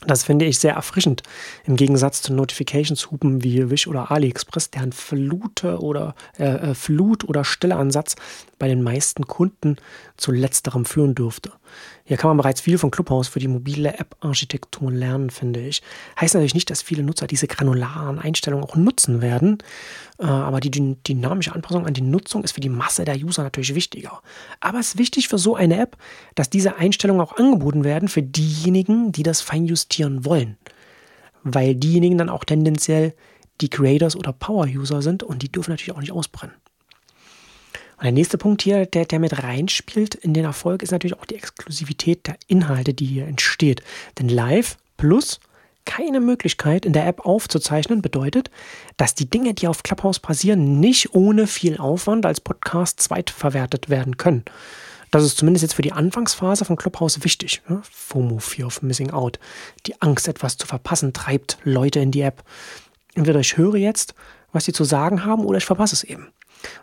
Das 0.08 0.24
finde 0.24 0.46
ich 0.46 0.58
sehr 0.58 0.74
erfrischend. 0.74 1.22
Im 1.63 1.75
Gegensatz 1.75 2.24
zu 2.24 2.34
Notifications-Hupen 2.34 3.43
wie 3.43 3.70
Wish 3.70 3.88
oder 3.88 4.12
AliExpress, 4.12 4.72
deren 4.72 4.93
Flute 4.93 5.79
oder, 5.79 6.15
äh, 6.39 6.72
äh 6.72 6.74
Flut- 6.74 7.24
oder 7.24 7.43
Stilleansatz 7.43 8.15
bei 8.58 8.67
den 8.67 8.81
meisten 8.81 9.27
Kunden 9.27 9.77
zu 10.17 10.31
letzterem 10.31 10.86
führen 10.86 11.13
dürfte. 11.13 11.51
Hier 12.12 12.18
kann 12.18 12.27
man 12.27 12.36
bereits 12.36 12.60
viel 12.60 12.77
von 12.77 12.91
Clubhouse 12.91 13.30
für 13.30 13.39
die 13.39 13.48
mobile 13.48 13.98
App-Architektur 13.98 14.91
lernen, 14.91 15.30
finde 15.30 15.62
ich. 15.62 15.82
Heißt 16.20 16.34
natürlich 16.34 16.53
nicht, 16.53 16.70
dass 16.70 16.82
viele 16.82 17.03
Nutzer 17.03 17.25
diese 17.25 17.48
granularen 17.48 18.20
Einstellungen 18.20 18.65
auch 18.65 18.75
nutzen 18.75 19.22
werden, 19.22 19.60
äh, 20.20 20.25
aber 20.25 20.60
die 20.60 20.72
dynamische 20.72 21.56
Anpassung 21.56 21.86
an 21.86 21.94
die 21.94 22.01
Nutzung 22.01 22.44
ist 22.44 22.51
für 22.51 22.60
die 22.60 22.68
Masse 22.68 23.06
der 23.06 23.15
User 23.15 23.44
natürlich 23.44 23.75
wichtiger. 23.75 24.22
Aber 24.60 24.80
es 24.82 24.89
ist 24.89 24.98
wichtig 24.98 25.30
für 25.30 25.38
so 25.38 25.56
eine 25.56 25.80
App, 25.80 25.96
dass 26.36 26.50
diese 26.50 26.75
Einstellungen 26.75 27.22
auch 27.22 27.38
angeboten 27.38 27.86
werden 27.86 28.10
für 28.10 28.24
diejenigen, 28.24 29.13
die 29.13 29.24
das 29.24 29.39
feinjustieren 29.39 30.25
wollen. 30.25 30.58
Weil 31.44 31.75
diejenigen 31.75 32.18
dann 32.18 32.27
auch 32.27 32.44
tendenziell 32.44 33.13
die 33.62 33.70
Creators 33.70 34.18
oder 34.18 34.34
Power-User 34.34 35.01
sind 35.01 35.24
und 35.24 35.44
die 35.44 35.50
dürfen 35.50 35.72
natürlich 35.72 35.94
auch 35.94 36.01
nicht 36.01 36.12
ausbrennen. 36.12 36.61
Und 38.01 38.05
der 38.05 38.13
nächste 38.13 38.39
Punkt 38.39 38.63
hier, 38.63 38.88
der, 38.88 39.05
der 39.05 39.20
mit 39.20 39.43
reinspielt 39.43 40.15
in 40.15 40.34
den 40.34 40.43
Erfolg, 40.43 40.81
ist 40.81 40.89
natürlich 40.89 41.20
auch 41.20 41.25
die 41.25 41.36
Exklusivität 41.36 42.25
der 42.25 42.36
Inhalte, 42.48 42.96
die 42.96 43.05
hier 43.05 43.27
entsteht. 43.27 43.84
Denn 44.17 44.27
Live 44.27 44.77
plus 44.98 45.39
keine 45.86 46.20
Möglichkeit 46.20 46.88
in 46.88 46.93
der 46.93 47.05
App 47.05 47.27
aufzuzeichnen, 47.27 48.01
bedeutet, 48.01 48.50
dass 48.98 49.13
die 49.13 49.29
Dinge, 49.29 49.53
die 49.53 49.67
auf 49.67 49.84
Clubhouse 49.84 50.20
passieren, 50.20 50.79
nicht 50.79 51.13
ohne 51.13 51.46
viel 51.46 51.77
Aufwand 51.77 52.25
als 52.25 52.41
Podcast 52.41 53.01
zweitverwertet 53.01 53.91
werden 53.91 54.17
können. 54.17 54.46
Das 55.12 55.24
ist 55.24 55.38
zumindest 55.38 55.62
jetzt 55.62 55.75
für 55.75 55.84
die 55.84 55.93
Anfangsphase 55.93 56.65
von 56.65 56.77
Clubhouse 56.77 57.24
wichtig. 57.24 57.62
Ne? 57.70 57.84
FOMO, 57.84 58.39
Fear 58.39 58.65
of 58.65 58.81
Missing 58.81 59.12
Out. 59.12 59.38
Die 59.86 60.01
Angst, 60.01 60.27
etwas 60.27 60.58
zu 60.58 60.65
verpassen, 60.65 61.13
treibt 61.13 61.60
Leute 61.65 62.00
in 62.00 62.10
die 62.10 62.22
App. 62.22 62.43
Entweder 63.13 63.41
ich 63.41 63.58
höre 63.58 63.75
jetzt, 63.75 64.15
was 64.51 64.65
sie 64.65 64.74
zu 64.74 64.86
sagen 64.86 65.24
haben, 65.24 65.46
oder 65.46 65.60
ich 65.60 65.65
verpasse 65.65 65.93
es 65.93 66.03
eben. 66.03 66.29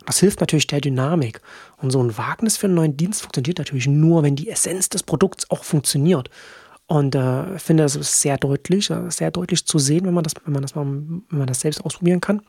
Und 0.00 0.08
das 0.08 0.18
hilft 0.18 0.40
natürlich 0.40 0.66
der 0.66 0.80
Dynamik. 0.80 1.40
Und 1.78 1.90
so 1.90 2.02
ein 2.02 2.16
Wagnis 2.16 2.56
für 2.56 2.66
einen 2.66 2.74
neuen 2.74 2.96
Dienst 2.96 3.22
funktioniert 3.22 3.58
natürlich 3.58 3.86
nur, 3.86 4.22
wenn 4.22 4.36
die 4.36 4.48
Essenz 4.48 4.88
des 4.88 5.02
Produkts 5.02 5.50
auch 5.50 5.64
funktioniert. 5.64 6.30
Und 6.86 7.14
äh, 7.14 7.56
ich 7.56 7.62
finde, 7.62 7.82
das 7.82 7.96
ist 7.96 8.20
sehr 8.20 8.38
deutlich, 8.38 8.90
äh, 8.90 9.10
sehr 9.10 9.30
deutlich 9.30 9.66
zu 9.66 9.78
sehen, 9.78 10.06
wenn 10.06 10.14
man 10.14 10.24
das, 10.24 10.32
wenn 10.44 10.54
man 10.54 10.62
das 10.62 10.74
mal, 10.74 10.86
wenn 10.86 11.38
man 11.38 11.46
das 11.46 11.60
selbst 11.60 11.84
ausprobieren 11.84 12.20
kann, 12.20 12.40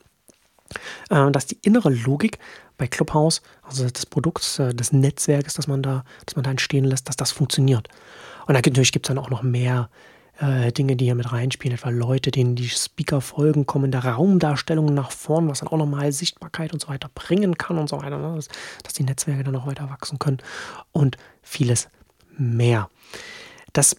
äh, 1.09 1.29
dass 1.31 1.45
die 1.45 1.57
innere 1.62 1.89
Logik 1.89 2.39
bei 2.77 2.88
Clubhouse, 2.88 3.41
also 3.63 3.88
des 3.89 4.05
Produkts, 4.05 4.57
äh, 4.59 4.74
des 4.74 4.93
Netzwerkes, 4.93 5.55
das 5.55 5.67
man 5.67 5.83
da, 5.83 6.05
das 6.25 6.36
man 6.36 6.43
da 6.43 6.51
entstehen 6.51 6.86
lässt, 6.86 7.09
dass 7.09 7.17
das 7.17 7.31
funktioniert. 7.31 7.89
Und 8.48 8.53
natürlich 8.53 8.91
gibt 8.93 9.05
es 9.05 9.09
dann 9.09 9.17
auch 9.17 9.29
noch 9.29 9.43
mehr 9.43 9.89
äh, 10.39 10.72
Dinge, 10.72 10.96
die 10.96 11.05
hier 11.05 11.15
mit 11.15 11.31
reinspielen, 11.31 11.77
etwa 11.77 11.89
Leute, 11.89 12.31
denen 12.31 12.55
die 12.55 12.69
Speaker 12.69 13.22
folgen, 13.22 13.65
kommen 13.65 13.91
der 13.91 14.05
Raumdarstellung 14.05 14.93
nach 14.93 15.12
vorn, 15.12 15.50
was 15.50 15.60
dann 15.60 15.69
auch 15.69 15.77
nochmal 15.77 16.12
Sichtbarkeit 16.12 16.74
und 16.74 16.81
so 16.81 16.88
weiter 16.88 17.10
bringen 17.13 17.58
kann 17.58 17.77
und 17.77 17.89
so 17.89 18.01
weiter, 18.01 18.17
ne? 18.17 18.36
dass, 18.36 18.48
dass 18.84 18.93
die 18.93 19.03
Netzwerke 19.03 19.43
dann 19.43 19.55
auch 19.55 19.67
weiter 19.67 19.89
wachsen 19.89 20.19
können 20.19 20.38
und 20.91 21.17
vieles 21.41 21.89
mehr. 22.38 22.89
Das 23.74 23.98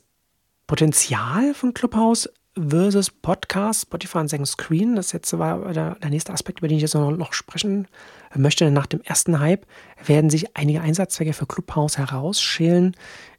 Potenzial 0.66 1.52
von 1.54 1.74
Clubhouse 1.74 2.28
versus 2.56 3.10
Podcast, 3.10 3.82
Spotify 3.82 4.18
und 4.18 4.28
Second 4.28 4.48
Screen, 4.48 4.96
das 4.96 5.12
jetzt 5.12 5.38
war 5.38 5.72
der, 5.72 5.96
der, 5.96 6.10
nächste 6.10 6.32
Aspekt, 6.32 6.60
über 6.60 6.68
den 6.68 6.76
ich 6.76 6.82
jetzt 6.82 6.94
noch, 6.94 7.10
noch 7.10 7.32
sprechen 7.32 7.86
möchte. 8.34 8.70
Nach 8.70 8.86
dem 8.86 9.00
ersten 9.02 9.40
Hype 9.40 9.66
werden 10.04 10.30
sich 10.30 10.56
einige 10.56 10.80
Einsatzzwecke 10.80 11.32
für 11.32 11.46
Clubhouse 11.46 11.98
herausschälen, 11.98 12.96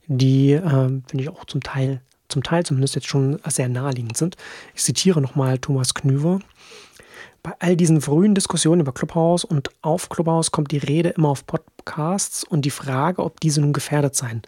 die, 0.08 0.54
äh, 0.54 0.62
finde 0.62 1.20
ich, 1.20 1.30
auch 1.30 1.46
zum 1.46 1.62
Teil, 1.62 2.02
zum 2.32 2.44
Teil 2.44 2.66
zumindest 2.66 2.96
jetzt 2.96 3.08
schon 3.08 3.40
sehr 3.48 3.70
naheliegend 3.70 4.18
sind. 4.18 4.38
Ich 4.76 4.84
zitiere 4.84 5.22
nochmal 5.22 5.58
Thomas 5.58 5.94
Knüver. 5.94 6.40
Bei 7.44 7.54
all 7.58 7.76
diesen 7.76 8.02
frühen 8.02 8.36
Diskussionen 8.36 8.82
über 8.82 8.92
Clubhouse 8.92 9.44
und 9.46 9.72
auf 9.82 10.10
Clubhouse 10.10 10.52
kommt 10.52 10.72
die 10.72 10.78
Rede 10.78 11.10
immer 11.10 11.30
auf 11.30 11.48
Podcasts 11.48 12.44
und 12.44 12.66
die 12.66 12.70
Frage, 12.70 13.24
ob 13.24 13.40
diese 13.40 13.62
nun 13.62 13.74
gefährdet 13.74 14.16
seien. 14.16 14.44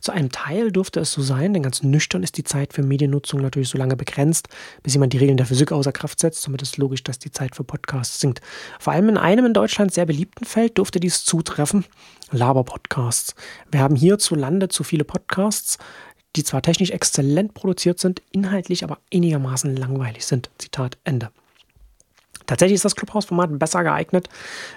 Zu 0.00 0.12
einem 0.12 0.30
Teil 0.30 0.72
dürfte 0.72 1.00
es 1.00 1.12
so 1.12 1.20
sein, 1.20 1.52
denn 1.52 1.62
ganz 1.62 1.82
nüchtern 1.82 2.22
ist 2.22 2.38
die 2.38 2.44
Zeit 2.44 2.72
für 2.72 2.82
Mediennutzung 2.82 3.42
natürlich 3.42 3.68
so 3.68 3.76
lange 3.76 3.96
begrenzt, 3.96 4.48
bis 4.82 4.94
jemand 4.94 5.12
die 5.12 5.18
Regeln 5.18 5.36
der 5.36 5.44
Physik 5.44 5.72
außer 5.72 5.92
Kraft 5.92 6.20
setzt. 6.20 6.40
Somit 6.40 6.62
ist 6.62 6.78
logisch, 6.78 7.02
dass 7.02 7.18
die 7.18 7.32
Zeit 7.32 7.54
für 7.54 7.64
Podcasts 7.64 8.20
sinkt. 8.20 8.40
Vor 8.78 8.94
allem 8.94 9.10
in 9.10 9.18
einem 9.18 9.44
in 9.44 9.54
Deutschland 9.54 9.92
sehr 9.92 10.06
beliebten 10.06 10.46
Feld 10.46 10.78
dürfte 10.78 11.00
dies 11.00 11.24
zutreffen: 11.24 11.84
Laber-Podcasts. 12.30 13.34
Wir 13.70 13.80
haben 13.80 13.96
hierzulande 13.96 14.68
zu 14.68 14.84
viele 14.84 15.04
Podcasts, 15.04 15.78
die 16.36 16.44
zwar 16.44 16.62
technisch 16.62 16.90
exzellent 16.90 17.54
produziert 17.54 17.98
sind, 17.98 18.22
inhaltlich 18.30 18.84
aber 18.84 18.98
einigermaßen 19.12 19.76
langweilig 19.76 20.26
sind. 20.26 20.50
Zitat 20.58 20.98
Ende. 21.04 21.30
Tatsächlich 22.48 22.76
ist 22.76 22.84
das 22.86 22.96
Clubhouse-Format 22.96 23.58
besser 23.58 23.84
geeignet 23.84 24.30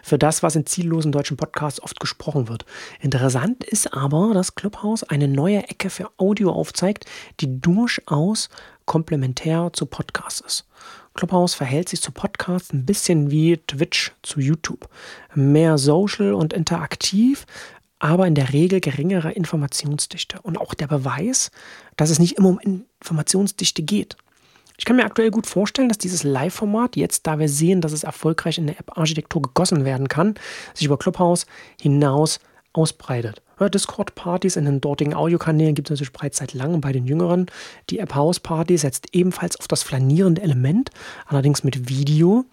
für 0.04 0.20
das, 0.20 0.44
was 0.44 0.58
in 0.58 0.66
ziellosen 0.66 1.14
deutschen 1.14 1.38
Podcasts 1.38 1.82
oft 1.82 2.02
gesprochen 2.02 2.50
wird. 2.50 2.66
Interessant 3.00 3.64
ist 3.64 3.94
aber, 3.94 4.34
dass 4.34 4.56
Clubhouse 4.56 5.04
eine 5.04 5.30
neue 5.30 5.70
Ecke 5.70 5.90
für 5.90 6.10
Audio 6.18 6.52
aufzeigt, 6.52 7.06
die 7.40 7.62
durchaus 7.62 8.50
komplementär 8.86 9.70
zu 9.72 9.86
Podcasts 9.86 10.42
ist. 10.42 10.68
Clubhouse 11.14 11.54
verhält 11.54 11.88
sich 11.88 12.02
zu 12.02 12.12
Podcasts 12.12 12.74
ein 12.74 12.86
bisschen 12.86 13.32
wie 13.32 13.56
Twitch 13.56 14.12
zu 14.22 14.42
YouTube. 14.42 14.90
Mehr 15.34 15.78
social 15.78 16.34
und 16.34 16.52
interaktiv, 16.52 17.46
aber 18.02 18.26
in 18.26 18.34
der 18.34 18.52
Regel 18.52 18.82
geringere 18.82 19.32
Informationsdichte. 19.32 20.42
Und 20.42 20.60
auch 20.60 20.74
der 20.74 20.88
Beweis, 20.88 21.52
dass 21.98 22.10
es 22.10 22.18
nicht 22.18 22.38
immer 22.38 22.50
um 22.50 22.60
Informationsdichte 22.60 23.84
geht. 23.84 24.18
Ich 24.78 24.86
kann 24.86 24.96
mir 24.96 25.06
aktuell 25.06 25.30
gut 25.30 25.46
vorstellen, 25.46 25.88
dass 25.88 26.00
dieses 26.00 26.24
Live-Format, 26.24 26.96
jetzt 26.96 27.28
da 27.28 27.38
wir 27.38 27.48
sehen, 27.48 27.80
dass 27.80 27.92
es 27.92 28.04
erfolgreich 28.04 28.58
in 28.58 28.66
der 28.66 28.80
App-Architektur 28.80 29.44
gegossen 29.44 29.86
werden 29.86 30.08
kann, 30.08 30.34
sich 30.74 30.88
über 30.88 30.98
Clubhouse 30.98 31.46
hinaus 31.80 32.40
ausbreitet. 32.74 33.44
Discord-Partys 33.60 34.56
in 34.56 34.66
den 34.66 34.82
dortigen 34.82 35.14
Audiokanälen 35.14 35.76
gibt 35.76 35.90
es 35.90 35.92
natürlich 35.92 36.14
bereits 36.14 36.40
seit 36.40 36.56
langem 36.56 36.82
bei 36.82 36.92
den 36.92 37.06
Jüngeren. 37.06 37.46
Die 37.92 38.00
App 38.00 38.16
House 38.16 38.40
Party 38.40 38.76
setzt 38.76 39.10
ebenfalls 39.14 39.60
auf 39.60 39.68
das 39.68 39.84
flanierende 39.84 40.42
Element, 40.42 40.90
allerdings 41.28 41.64
mit 41.64 41.88
Video. 41.88 42.46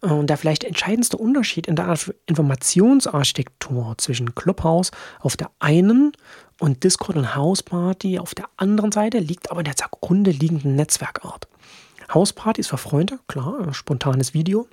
Und 0.00 0.28
der 0.28 0.36
vielleicht 0.36 0.64
entscheidendste 0.64 1.16
Unterschied 1.16 1.66
in 1.66 1.76
der 1.76 1.98
Informationsarchitektur 2.26 3.94
zwischen 3.98 4.34
Clubhouse 4.34 4.92
auf 5.20 5.36
der 5.36 5.50
einen 5.58 6.12
und 6.60 6.84
Discord 6.84 7.16
und 7.16 7.34
House 7.34 7.62
Party 7.62 8.18
auf 8.18 8.34
der 8.34 8.46
anderen 8.56 8.92
Seite 8.92 9.18
liegt 9.18 9.50
aber 9.50 9.60
in 9.60 9.64
der 9.64 9.76
zugrunde 9.76 10.30
liegenden 10.30 10.76
Netzwerkart. 10.76 11.48
House 12.12 12.32
Party 12.32 12.60
ist 12.60 12.68
für 12.68 12.78
Freunde, 12.78 13.18
klar, 13.26 13.72
spontanes 13.74 14.34
Video. 14.34 14.66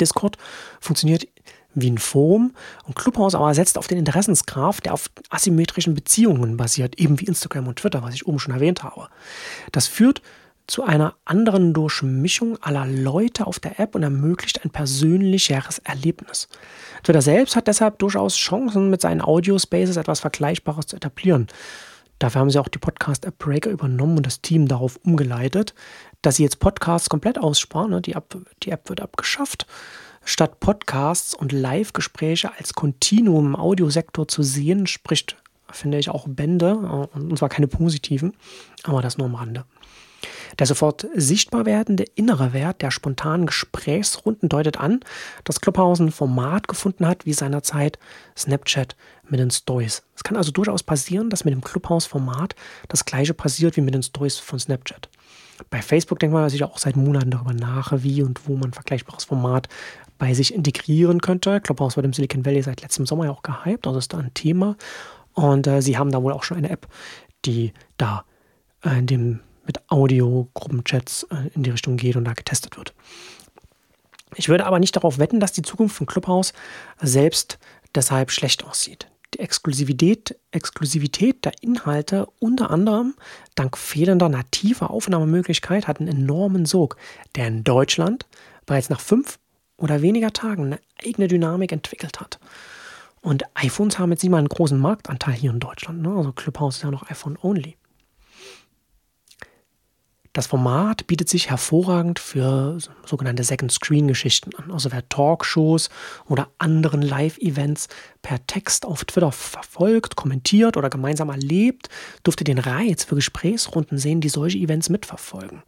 Discord 0.00 0.36
funktioniert 0.80 1.26
wie 1.74 1.90
ein 1.90 1.98
Forum 1.98 2.54
und 2.84 2.96
Clubhouse 2.96 3.34
aber 3.34 3.52
setzt 3.54 3.76
auf 3.76 3.86
den 3.86 3.98
Interessensgraph, 3.98 4.80
der 4.80 4.94
auf 4.94 5.10
asymmetrischen 5.28 5.94
Beziehungen 5.94 6.56
basiert, 6.56 6.98
eben 6.98 7.20
wie 7.20 7.26
Instagram 7.26 7.68
und 7.68 7.78
Twitter, 7.78 8.02
was 8.02 8.14
ich 8.14 8.26
oben 8.26 8.38
schon 8.38 8.54
erwähnt 8.54 8.82
habe. 8.82 9.08
Das 9.72 9.86
führt 9.86 10.22
zu 10.66 10.82
einer 10.82 11.14
anderen 11.24 11.72
Durchmischung 11.72 12.58
aller 12.60 12.86
Leute 12.86 13.46
auf 13.46 13.60
der 13.60 13.78
App 13.78 13.94
und 13.94 14.02
ermöglicht 14.02 14.64
ein 14.64 14.70
persönlicheres 14.70 15.78
Erlebnis. 15.78 16.48
Twitter 17.04 17.22
selbst 17.22 17.54
hat 17.54 17.68
deshalb 17.68 17.98
durchaus 17.98 18.36
Chancen, 18.36 18.90
mit 18.90 19.00
seinen 19.00 19.20
Audio-Spaces 19.20 19.96
etwas 19.96 20.20
Vergleichbares 20.20 20.86
zu 20.86 20.96
etablieren. 20.96 21.46
Dafür 22.18 22.40
haben 22.40 22.50
sie 22.50 22.58
auch 22.58 22.68
die 22.68 22.78
Podcast-App 22.78 23.38
Breaker 23.38 23.70
übernommen 23.70 24.16
und 24.16 24.26
das 24.26 24.40
Team 24.40 24.68
darauf 24.68 24.98
umgeleitet, 25.04 25.74
dass 26.22 26.36
sie 26.36 26.44
jetzt 26.44 26.60
Podcasts 26.60 27.10
komplett 27.10 27.38
aussparen. 27.38 27.90
Ne? 27.90 28.00
Die, 28.00 28.12
App, 28.12 28.36
die 28.62 28.70
App 28.70 28.88
wird 28.88 29.02
abgeschafft. 29.02 29.66
Statt 30.24 30.58
Podcasts 30.58 31.34
und 31.34 31.52
Live-Gespräche 31.52 32.50
als 32.58 32.72
Kontinuum 32.74 33.46
im 33.46 33.56
Audiosektor 33.56 34.26
zu 34.26 34.42
sehen, 34.42 34.88
spricht, 34.88 35.36
finde 35.70 35.98
ich, 35.98 36.10
auch 36.10 36.26
Bände, 36.26 36.74
und 36.74 37.38
zwar 37.38 37.48
keine 37.48 37.68
positiven, 37.68 38.32
aber 38.82 39.02
das 39.02 39.18
nur 39.18 39.28
am 39.28 39.36
Rande. 39.36 39.64
Der 40.58 40.66
sofort 40.66 41.06
sichtbar 41.14 41.66
werdende 41.66 42.04
innere 42.14 42.52
Wert 42.52 42.82
der 42.82 42.90
spontanen 42.90 43.46
Gesprächsrunden 43.46 44.48
deutet 44.48 44.78
an, 44.78 45.00
dass 45.44 45.60
Clubhouse 45.60 46.00
ein 46.00 46.10
Format 46.10 46.68
gefunden 46.68 47.06
hat, 47.06 47.26
wie 47.26 47.32
seinerzeit 47.32 47.98
Snapchat 48.36 48.96
mit 49.28 49.40
den 49.40 49.50
Stories. 49.50 50.02
Es 50.14 50.24
kann 50.24 50.36
also 50.36 50.52
durchaus 50.52 50.82
passieren, 50.82 51.30
dass 51.30 51.44
mit 51.44 51.52
dem 51.52 51.62
Clubhouse-Format 51.62 52.54
das 52.88 53.04
gleiche 53.04 53.34
passiert 53.34 53.76
wie 53.76 53.80
mit 53.80 53.94
den 53.94 54.02
Stories 54.02 54.38
von 54.38 54.58
Snapchat. 54.58 55.08
Bei 55.70 55.80
Facebook 55.80 56.18
denkt 56.18 56.34
man 56.34 56.48
sich 56.50 56.62
auch 56.64 56.78
seit 56.78 56.96
Monaten 56.96 57.30
darüber 57.30 57.54
nach, 57.54 57.92
wie 58.02 58.22
und 58.22 58.46
wo 58.46 58.56
man 58.56 58.70
ein 58.70 58.74
vergleichbares 58.74 59.24
Format 59.24 59.68
bei 60.18 60.34
sich 60.34 60.54
integrieren 60.54 61.20
könnte. 61.20 61.60
Clubhouse 61.60 61.96
wird 61.96 62.06
im 62.06 62.12
Silicon 62.12 62.44
Valley 62.44 62.62
seit 62.62 62.82
letztem 62.82 63.06
Sommer 63.06 63.26
ja 63.26 63.30
auch 63.30 63.42
gehypt, 63.42 63.86
also 63.86 63.98
ist 63.98 64.12
da 64.12 64.18
ein 64.18 64.34
Thema. 64.34 64.76
Und 65.32 65.66
äh, 65.66 65.82
sie 65.82 65.98
haben 65.98 66.10
da 66.10 66.22
wohl 66.22 66.32
auch 66.32 66.42
schon 66.42 66.58
eine 66.58 66.70
App, 66.70 66.88
die 67.44 67.72
da 67.96 68.24
äh, 68.82 68.98
in 68.98 69.06
dem 69.06 69.40
mit 69.66 69.90
Audio-Gruppenchats 69.90 71.24
äh, 71.24 71.50
in 71.54 71.62
die 71.62 71.70
Richtung 71.70 71.96
geht 71.96 72.16
und 72.16 72.24
da 72.24 72.32
getestet 72.32 72.76
wird. 72.76 72.94
Ich 74.34 74.48
würde 74.48 74.66
aber 74.66 74.78
nicht 74.78 74.96
darauf 74.96 75.18
wetten, 75.18 75.40
dass 75.40 75.52
die 75.52 75.62
Zukunft 75.62 75.96
von 75.96 76.06
Clubhouse 76.06 76.52
selbst 77.00 77.58
deshalb 77.94 78.30
schlecht 78.30 78.64
aussieht. 78.64 79.08
Die 79.34 79.40
Exklusivität, 79.40 80.36
Exklusivität 80.50 81.44
der 81.44 81.52
Inhalte 81.60 82.26
unter 82.38 82.70
anderem 82.70 83.14
dank 83.54 83.76
fehlender 83.76 84.28
nativer 84.28 84.90
Aufnahmemöglichkeit 84.90 85.88
hat 85.88 86.00
einen 86.00 86.08
enormen 86.08 86.64
Sog, 86.64 86.96
der 87.34 87.48
in 87.48 87.64
Deutschland 87.64 88.26
bereits 88.66 88.88
nach 88.88 89.00
fünf 89.00 89.38
oder 89.76 90.02
weniger 90.02 90.32
Tagen 90.32 90.66
eine 90.66 90.80
eigene 91.04 91.28
Dynamik 91.28 91.72
entwickelt 91.72 92.20
hat. 92.20 92.38
Und 93.20 93.44
iPhones 93.54 93.98
haben 93.98 94.12
jetzt 94.12 94.22
nicht 94.22 94.30
mal 94.30 94.38
einen 94.38 94.48
großen 94.48 94.78
Marktanteil 94.78 95.34
hier 95.34 95.50
in 95.50 95.60
Deutschland. 95.60 96.00
Ne? 96.00 96.10
Also 96.10 96.32
Clubhouse 96.32 96.76
ist 96.76 96.82
ja 96.82 96.90
noch 96.90 97.10
iPhone-only. 97.10 97.76
Das 100.36 100.48
Format 100.48 101.06
bietet 101.06 101.30
sich 101.30 101.48
hervorragend 101.48 102.18
für 102.18 102.76
sogenannte 103.06 103.42
Second-Screen-Geschichten 103.42 104.50
an. 104.56 104.70
Also 104.70 104.92
wer 104.92 105.08
Talkshows 105.08 105.88
oder 106.28 106.50
anderen 106.58 107.00
Live-Events 107.00 107.88
per 108.20 108.46
Text 108.46 108.84
auf 108.84 109.06
Twitter 109.06 109.32
verfolgt, 109.32 110.14
kommentiert 110.14 110.76
oder 110.76 110.90
gemeinsam 110.90 111.30
erlebt, 111.30 111.88
dürfte 112.26 112.44
den 112.44 112.58
Reiz 112.58 113.04
für 113.04 113.14
Gesprächsrunden 113.14 113.96
sehen, 113.96 114.20
die 114.20 114.28
solche 114.28 114.58
Events 114.58 114.90
mitverfolgen. 114.90 115.62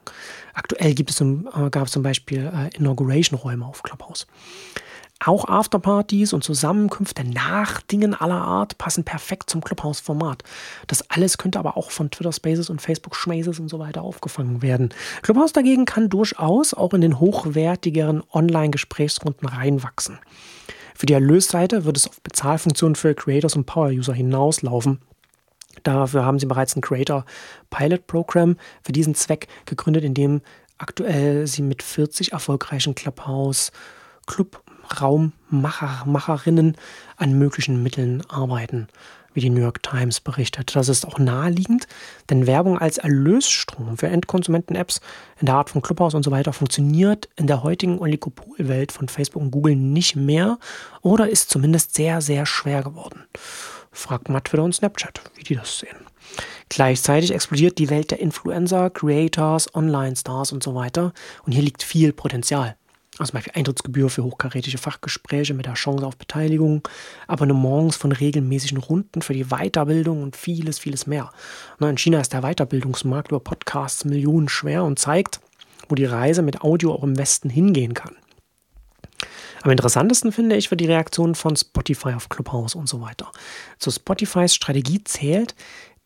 Aktuell 0.53 0.93
gibt 0.93 1.09
es, 1.09 1.23
äh, 1.23 1.71
gab 1.71 1.87
es 1.87 1.93
zum 1.93 2.03
Beispiel 2.03 2.53
äh, 2.53 2.77
Inauguration-Räume 2.77 3.65
auf 3.65 3.83
Clubhouse. 3.83 4.27
Auch 5.25 5.49
Afterpartys 5.49 6.33
und 6.33 6.45
Zusammenkünfte 6.45 7.25
nach 7.25 7.81
Dingen 7.83 8.15
aller 8.15 8.41
Art 8.41 8.79
passen 8.79 9.03
perfekt 9.03 9.51
zum 9.51 9.63
Clubhouse-Format. 9.63 10.45
Das 10.87 11.11
alles 11.11 11.39
könnte 11.39 11.59
aber 11.59 11.77
auch 11.77 11.91
von 11.91 12.13
Twitter 12.13 12.33
Spaces 12.33 12.71
und 12.71 12.81
Facebook 12.81 13.17
Schmaces 13.17 13.59
und 13.59 13.69
so 13.69 13.81
weiter 13.81 14.03
aufgefangen 14.03 14.63
werden. 14.63 14.91
Clubhouse 15.23 15.53
dagegen 15.53 15.87
kann 15.87 16.09
durchaus 16.09 16.73
auch 16.73 16.95
in 16.95 17.01
den 17.01 17.19
hochwertigeren 17.19 18.23
Online-Gesprächsrunden 18.33 19.49
reinwachsen. 19.49 20.21
Für 20.95 21.07
die 21.07 21.15
Erlösseite 21.15 21.85
wird 21.85 21.97
es 21.97 22.07
auf 22.07 22.21
Bezahlfunktionen 22.23 22.95
für 22.95 23.15
Creators 23.15 23.57
und 23.57 23.67
Power-User 23.67 24.13
hinauslaufen. 24.13 25.01
Dafür 25.83 26.25
haben 26.25 26.39
sie 26.39 26.47
bereits 26.47 26.77
ein 26.77 26.81
Creator 26.81 27.25
Pilot 27.71 28.07
Program 28.07 28.57
für 28.83 28.93
diesen 28.93 29.17
Zweck 29.17 29.49
gegründet, 29.65 30.05
in 30.05 30.15
dem 30.15 30.43
aktuell 30.77 31.47
sie 31.49 31.63
mit 31.63 31.83
40 31.83 32.33
erfolgreichen 32.33 32.95
Clubhouse 32.95 33.73
Club 34.27 34.63
Raummacherinnen 35.01 36.77
an 37.17 37.39
möglichen 37.39 37.83
Mitteln 37.83 38.23
arbeiten, 38.29 38.89
wie 39.35 39.41
die 39.41 39.51
New 39.51 39.61
York 39.61 39.83
Times 39.83 40.21
berichtet. 40.21 40.75
Das 40.75 40.89
ist 40.89 41.07
auch 41.07 41.19
naheliegend, 41.19 41.87
denn 42.31 42.47
Werbung 42.47 42.79
als 42.79 42.99
Erlösstrom 42.99 43.97
für 43.97 44.09
Endkonsumenten-Apps 44.09 45.01
in 45.41 45.47
der 45.47 45.57
Art 45.57 45.71
von 45.71 45.83
Clubhouse 45.83 46.15
und 46.15 46.25
so 46.25 46.31
weiter 46.31 46.53
funktioniert 46.53 47.29
in 47.37 47.47
der 47.47 47.63
heutigen 47.63 47.99
Oligopolwelt 47.99 48.93
von 48.93 49.09
Facebook 49.09 49.43
und 49.43 49.51
Google 49.51 49.77
nicht 49.77 50.17
mehr 50.17 50.59
oder 51.03 51.29
ist 51.29 51.51
zumindest 51.51 51.95
sehr, 51.95 52.21
sehr 52.21 52.47
schwer 52.47 52.83
geworden. 52.83 53.25
Fragt 53.93 54.29
mal 54.29 54.41
Twitter 54.41 54.65
und 54.65 54.75
Snapchat, 54.75 55.21
wie 55.35 55.45
die 55.45 55.57
das 55.57 55.79
sehen. 55.79 55.97
Gleichzeitig 56.69 57.33
explodiert 57.33 57.79
die 57.79 57.91
Welt 57.91 58.11
der 58.11 58.21
Influencer, 58.21 58.91
Creators, 58.91 59.75
Online-Stars 59.75 60.53
und 60.53 60.63
so 60.63 60.75
weiter. 60.75 61.13
Und 61.47 61.53
hier 61.53 61.63
liegt 61.63 61.83
viel 61.83 62.13
Potenzial. 62.13 62.77
Also 63.19 63.33
zum 63.33 63.39
Beispiel 63.39 63.53
Eintrittsgebühr 63.57 64.11
für 64.11 64.25
hochkarätige 64.25 64.79
Fachgespräche 64.79 65.55
mit 65.55 65.67
der 65.67 65.75
Chance 65.75 66.07
auf 66.07 66.17
Beteiligung, 66.17 66.87
Abonnements 67.27 67.97
von 67.97 68.13
regelmäßigen 68.13 68.79
Runden 68.79 69.23
für 69.23 69.35
die 69.35 69.47
Weiterbildung 69.47 70.23
und 70.23 70.37
vieles, 70.37 70.79
vieles 70.79 71.07
mehr. 71.07 71.31
In 71.81 71.99
China 71.99 72.21
ist 72.21 72.33
der 72.33 72.43
Weiterbildungsmarkt 72.43 73.31
über 73.31 73.41
Podcasts 73.41 74.05
millionenschwer 74.05 74.85
und 74.85 74.99
zeigt, 74.99 75.41
wo 75.89 75.95
die 75.95 76.05
Reise 76.05 76.43
mit 76.43 76.61
Audio 76.63 76.95
auch 76.95 77.03
im 77.03 77.19
Westen 77.19 77.51
hingehen 77.51 77.95
kann. 77.95 78.15
Am 79.63 79.71
interessantesten 79.73 80.31
finde 80.31 80.57
ich 80.57 80.69
für 80.69 80.77
die 80.77 80.87
Reaktion 80.87 81.35
von 81.35 81.57
Spotify 81.57 82.11
auf 82.15 82.29
Clubhouse 82.29 82.77
und 82.77 82.89
so 82.89 83.01
weiter. 83.01 83.33
Zu 83.79 83.91
Spotifys 83.91 84.55
Strategie 84.55 85.03
zählt, 85.03 85.57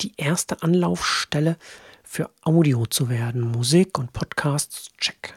die 0.00 0.12
erste 0.16 0.62
Anlaufstelle 0.62 1.58
für 2.02 2.30
Audio 2.42 2.86
zu 2.86 3.10
werden. 3.10 3.42
Musik 3.42 3.98
und 3.98 4.12
Podcasts, 4.12 4.90
check. 4.98 5.34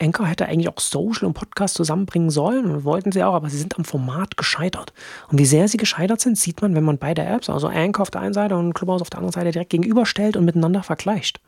Anchor 0.00 0.26
hätte 0.26 0.46
eigentlich 0.46 0.68
auch 0.68 0.80
Social 0.80 1.26
und 1.26 1.34
Podcast 1.34 1.74
zusammenbringen 1.74 2.30
sollen 2.30 2.66
und 2.66 2.84
wollten 2.84 3.12
sie 3.12 3.22
auch, 3.22 3.34
aber 3.34 3.50
sie 3.50 3.58
sind 3.58 3.78
am 3.78 3.84
Format 3.84 4.36
gescheitert. 4.36 4.92
Und 5.28 5.38
wie 5.38 5.44
sehr 5.46 5.68
sie 5.68 5.76
gescheitert 5.76 6.20
sind, 6.20 6.38
sieht 6.38 6.62
man, 6.62 6.74
wenn 6.74 6.84
man 6.84 6.98
beide 6.98 7.22
Apps, 7.22 7.50
also 7.50 7.68
Anchor 7.68 8.02
auf 8.02 8.10
der 8.10 8.22
einen 8.22 8.34
Seite 8.34 8.56
und 8.56 8.72
Clubhouse 8.72 9.02
auf 9.02 9.10
der 9.10 9.18
anderen 9.18 9.32
Seite 9.32 9.52
direkt 9.52 9.70
gegenüberstellt 9.70 10.36
und 10.36 10.44
miteinander 10.44 10.82
vergleicht. 10.82 11.40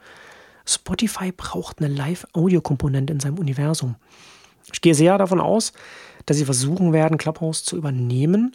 Spotify 0.67 1.33
braucht 1.33 1.81
eine 1.81 1.93
Live-Audio-Komponente 1.93 3.13
in 3.13 3.21
seinem 3.21 3.39
Universum. 3.39 3.97
Ich 4.73 4.81
gehe 4.81 4.95
sehr 4.95 5.19
davon 5.19 5.41
aus, 5.41 5.73
dass 6.27 6.37
sie 6.37 6.45
versuchen 6.45 6.93
werden, 6.93 7.19
Clubhouse 7.19 7.65
zu 7.65 7.77
übernehmen 7.77 8.55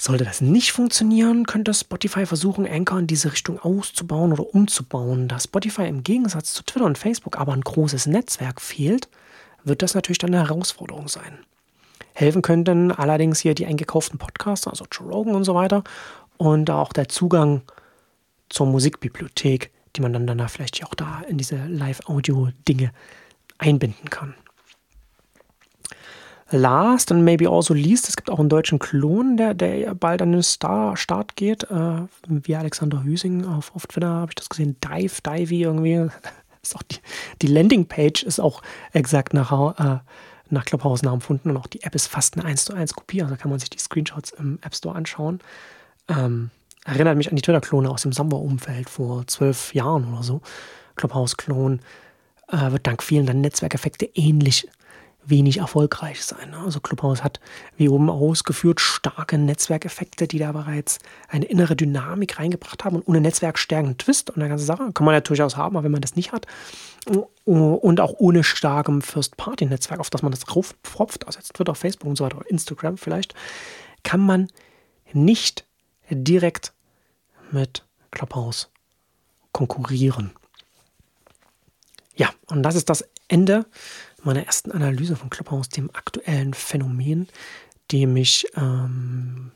sollte 0.00 0.24
das 0.24 0.40
nicht 0.40 0.72
funktionieren, 0.72 1.44
könnte 1.44 1.74
Spotify 1.74 2.24
versuchen, 2.24 2.66
Anchor 2.66 2.98
in 2.98 3.06
diese 3.06 3.32
Richtung 3.32 3.58
auszubauen 3.58 4.32
oder 4.32 4.54
umzubauen. 4.54 5.28
Da 5.28 5.38
Spotify 5.38 5.86
im 5.88 6.02
Gegensatz 6.02 6.54
zu 6.54 6.62
Twitter 6.62 6.86
und 6.86 6.96
Facebook 6.96 7.38
aber 7.38 7.52
ein 7.52 7.60
großes 7.60 8.06
Netzwerk 8.06 8.62
fehlt, 8.62 9.08
wird 9.62 9.82
das 9.82 9.94
natürlich 9.94 10.16
dann 10.16 10.34
eine 10.34 10.48
Herausforderung 10.48 11.08
sein. 11.08 11.38
Helfen 12.14 12.40
könnten 12.40 12.92
allerdings 12.92 13.40
hier 13.40 13.54
die 13.54 13.66
eingekauften 13.66 14.18
Podcasts, 14.18 14.66
also 14.66 14.86
Joe 14.90 15.08
Rogan 15.08 15.34
und 15.34 15.44
so 15.44 15.54
weiter, 15.54 15.84
und 16.38 16.70
auch 16.70 16.94
der 16.94 17.08
Zugang 17.08 17.60
zur 18.48 18.66
Musikbibliothek, 18.66 19.70
die 19.96 20.00
man 20.00 20.14
dann 20.14 20.26
danach 20.26 20.48
vielleicht 20.48 20.82
auch 20.86 20.94
da 20.94 21.20
in 21.28 21.36
diese 21.36 21.56
Live-Audio-Dinge 21.66 22.90
einbinden 23.58 24.08
kann. 24.08 24.34
Last 26.52 27.12
and 27.12 27.24
maybe 27.24 27.48
also 27.48 27.74
least, 27.74 28.08
es 28.08 28.16
gibt 28.16 28.28
auch 28.28 28.40
einen 28.40 28.48
deutschen 28.48 28.80
Klon, 28.80 29.36
der, 29.36 29.54
der 29.54 29.94
bald 29.94 30.20
an 30.20 30.32
den 30.32 30.42
Star 30.42 30.96
Start 30.96 31.36
geht, 31.36 31.64
äh, 31.70 32.02
wie 32.28 32.56
Alexander 32.56 33.04
Hüsing 33.04 33.46
auf, 33.46 33.74
auf 33.74 33.86
Twitter 33.86 34.08
habe 34.08 34.32
ich 34.32 34.34
das 34.34 34.48
gesehen, 34.48 34.76
Dive, 34.82 35.22
Divey 35.24 35.62
irgendwie. 35.62 36.08
Ist 36.62 36.76
auch 36.76 36.82
die, 36.82 36.98
die 37.40 37.46
Landingpage 37.46 38.22
ist 38.22 38.38
auch 38.38 38.60
exakt 38.92 39.32
nach, 39.32 39.80
äh, 39.80 40.00
nach 40.50 40.64
Clubhouse 40.66 41.02
nachempfunden 41.02 41.50
und 41.50 41.56
auch 41.56 41.66
die 41.66 41.82
App 41.84 41.94
ist 41.94 42.06
fast 42.06 42.36
eine 42.36 42.44
1 42.44 42.66
zu 42.66 42.74
1 42.74 42.92
Kopie, 42.92 43.22
also 43.22 43.34
kann 43.36 43.50
man 43.50 43.58
sich 43.58 43.70
die 43.70 43.78
Screenshots 43.78 44.32
im 44.32 44.58
App 44.60 44.74
Store 44.74 44.94
anschauen. 44.94 45.40
Ähm, 46.08 46.50
erinnert 46.84 47.16
mich 47.16 47.30
an 47.30 47.36
die 47.36 47.40
Twitter-Klone 47.40 47.88
aus 47.88 48.02
dem 48.02 48.12
Samba-Umfeld 48.12 48.90
vor 48.90 49.26
zwölf 49.26 49.72
Jahren 49.72 50.12
oder 50.12 50.22
so. 50.22 50.42
Clubhouse-Klon 50.96 51.80
äh, 52.48 52.72
wird 52.72 52.86
dank 52.86 53.02
vielen 53.02 53.40
Netzwerkeffekte 53.40 54.10
ähnlich 54.12 54.68
wenig 55.24 55.58
erfolgreich 55.58 56.24
sein. 56.24 56.54
Also 56.54 56.80
Clubhouse 56.80 57.22
hat, 57.22 57.40
wie 57.76 57.88
oben 57.88 58.10
ausgeführt, 58.10 58.80
starke 58.80 59.38
Netzwerkeffekte, 59.38 60.26
die 60.26 60.38
da 60.38 60.52
bereits 60.52 60.98
eine 61.28 61.44
innere 61.44 61.76
Dynamik 61.76 62.38
reingebracht 62.38 62.84
haben 62.84 62.96
und 62.96 63.06
ohne 63.06 63.20
Netzwerkstärken 63.20 63.98
Twist 63.98 64.30
und 64.30 64.36
eine 64.36 64.48
ganze 64.48 64.64
Sache 64.64 64.92
kann 64.92 65.04
man 65.04 65.14
ja 65.14 65.20
durchaus 65.20 65.56
haben, 65.56 65.76
aber 65.76 65.84
wenn 65.84 65.92
man 65.92 66.00
das 66.00 66.16
nicht 66.16 66.32
hat 66.32 66.46
und 67.44 68.00
auch 68.00 68.14
ohne 68.18 68.44
starkem 68.44 69.02
First-Party-Netzwerk, 69.02 70.00
auf 70.00 70.10
das 70.10 70.22
man 70.22 70.32
das 70.32 70.54
raufpfropft, 70.54 71.26
also 71.26 71.38
jetzt 71.38 71.54
Twitter, 71.54 71.74
Facebook 71.74 72.08
und 72.08 72.16
so 72.16 72.24
weiter, 72.24 72.40
Instagram 72.48 72.96
vielleicht, 72.96 73.34
kann 74.02 74.20
man 74.20 74.48
nicht 75.12 75.66
direkt 76.08 76.72
mit 77.50 77.84
Clubhouse 78.10 78.70
konkurrieren. 79.52 80.32
Ja, 82.16 82.30
und 82.48 82.62
das 82.62 82.74
ist 82.74 82.90
das 82.90 83.08
Ende 83.28 83.64
meiner 84.24 84.44
ersten 84.44 84.72
Analyse 84.72 85.16
von 85.16 85.30
Clubhouse, 85.30 85.68
dem 85.68 85.90
aktuellen 85.94 86.54
Phänomen, 86.54 87.28
dem 87.92 88.16
ich 88.16 88.46
ähm, 88.56 89.52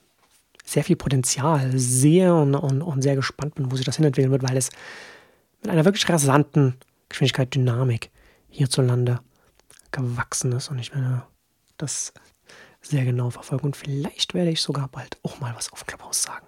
sehr 0.65 0.85
viel 0.85 0.97
Potenzial 0.97 1.77
sehe 1.79 2.35
und, 2.35 2.55
und, 2.55 2.83
und, 2.83 3.03
sehr 3.03 3.17
gespannt 3.17 3.55
bin, 3.55 3.71
wo 3.71 3.77
sich 3.77 3.85
das 3.85 3.97
hinentwickeln 3.97 4.33
wird, 4.33 4.43
weil 4.43 4.57
es 4.57 4.71
mit 5.63 5.71
einer 5.71 5.85
wirklich 5.85 6.09
rasanten 6.09 6.75
Geschwindigkeit, 7.09 7.55
Dynamik 7.55 8.11
hierzulande 8.49 9.21
gewachsen 9.93 10.53
ist 10.53 10.71
und 10.71 10.79
ich 10.79 10.95
werde 10.95 11.23
das 11.77 12.13
sehr 12.81 13.05
genau 13.05 13.31
verfolgen 13.31 13.67
und 13.67 13.77
vielleicht 13.77 14.35
werde 14.35 14.51
ich 14.51 14.61
sogar 14.61 14.89
bald 14.89 15.19
auch 15.23 15.41
mal 15.41 15.55
was 15.57 15.73
auf 15.73 15.87
Clubhouse 15.87 16.23
sagen. 16.23 16.47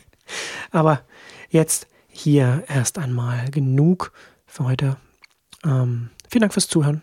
Aber 0.70 1.02
jetzt 1.48 1.86
hier 2.08 2.64
erst 2.68 2.98
einmal 2.98 3.50
genug 3.50 4.12
für 4.46 4.64
heute. 4.64 4.96
Ähm, 5.64 6.10
vielen 6.28 6.42
Dank 6.42 6.52
fürs 6.52 6.68
Zuhören 6.68 7.02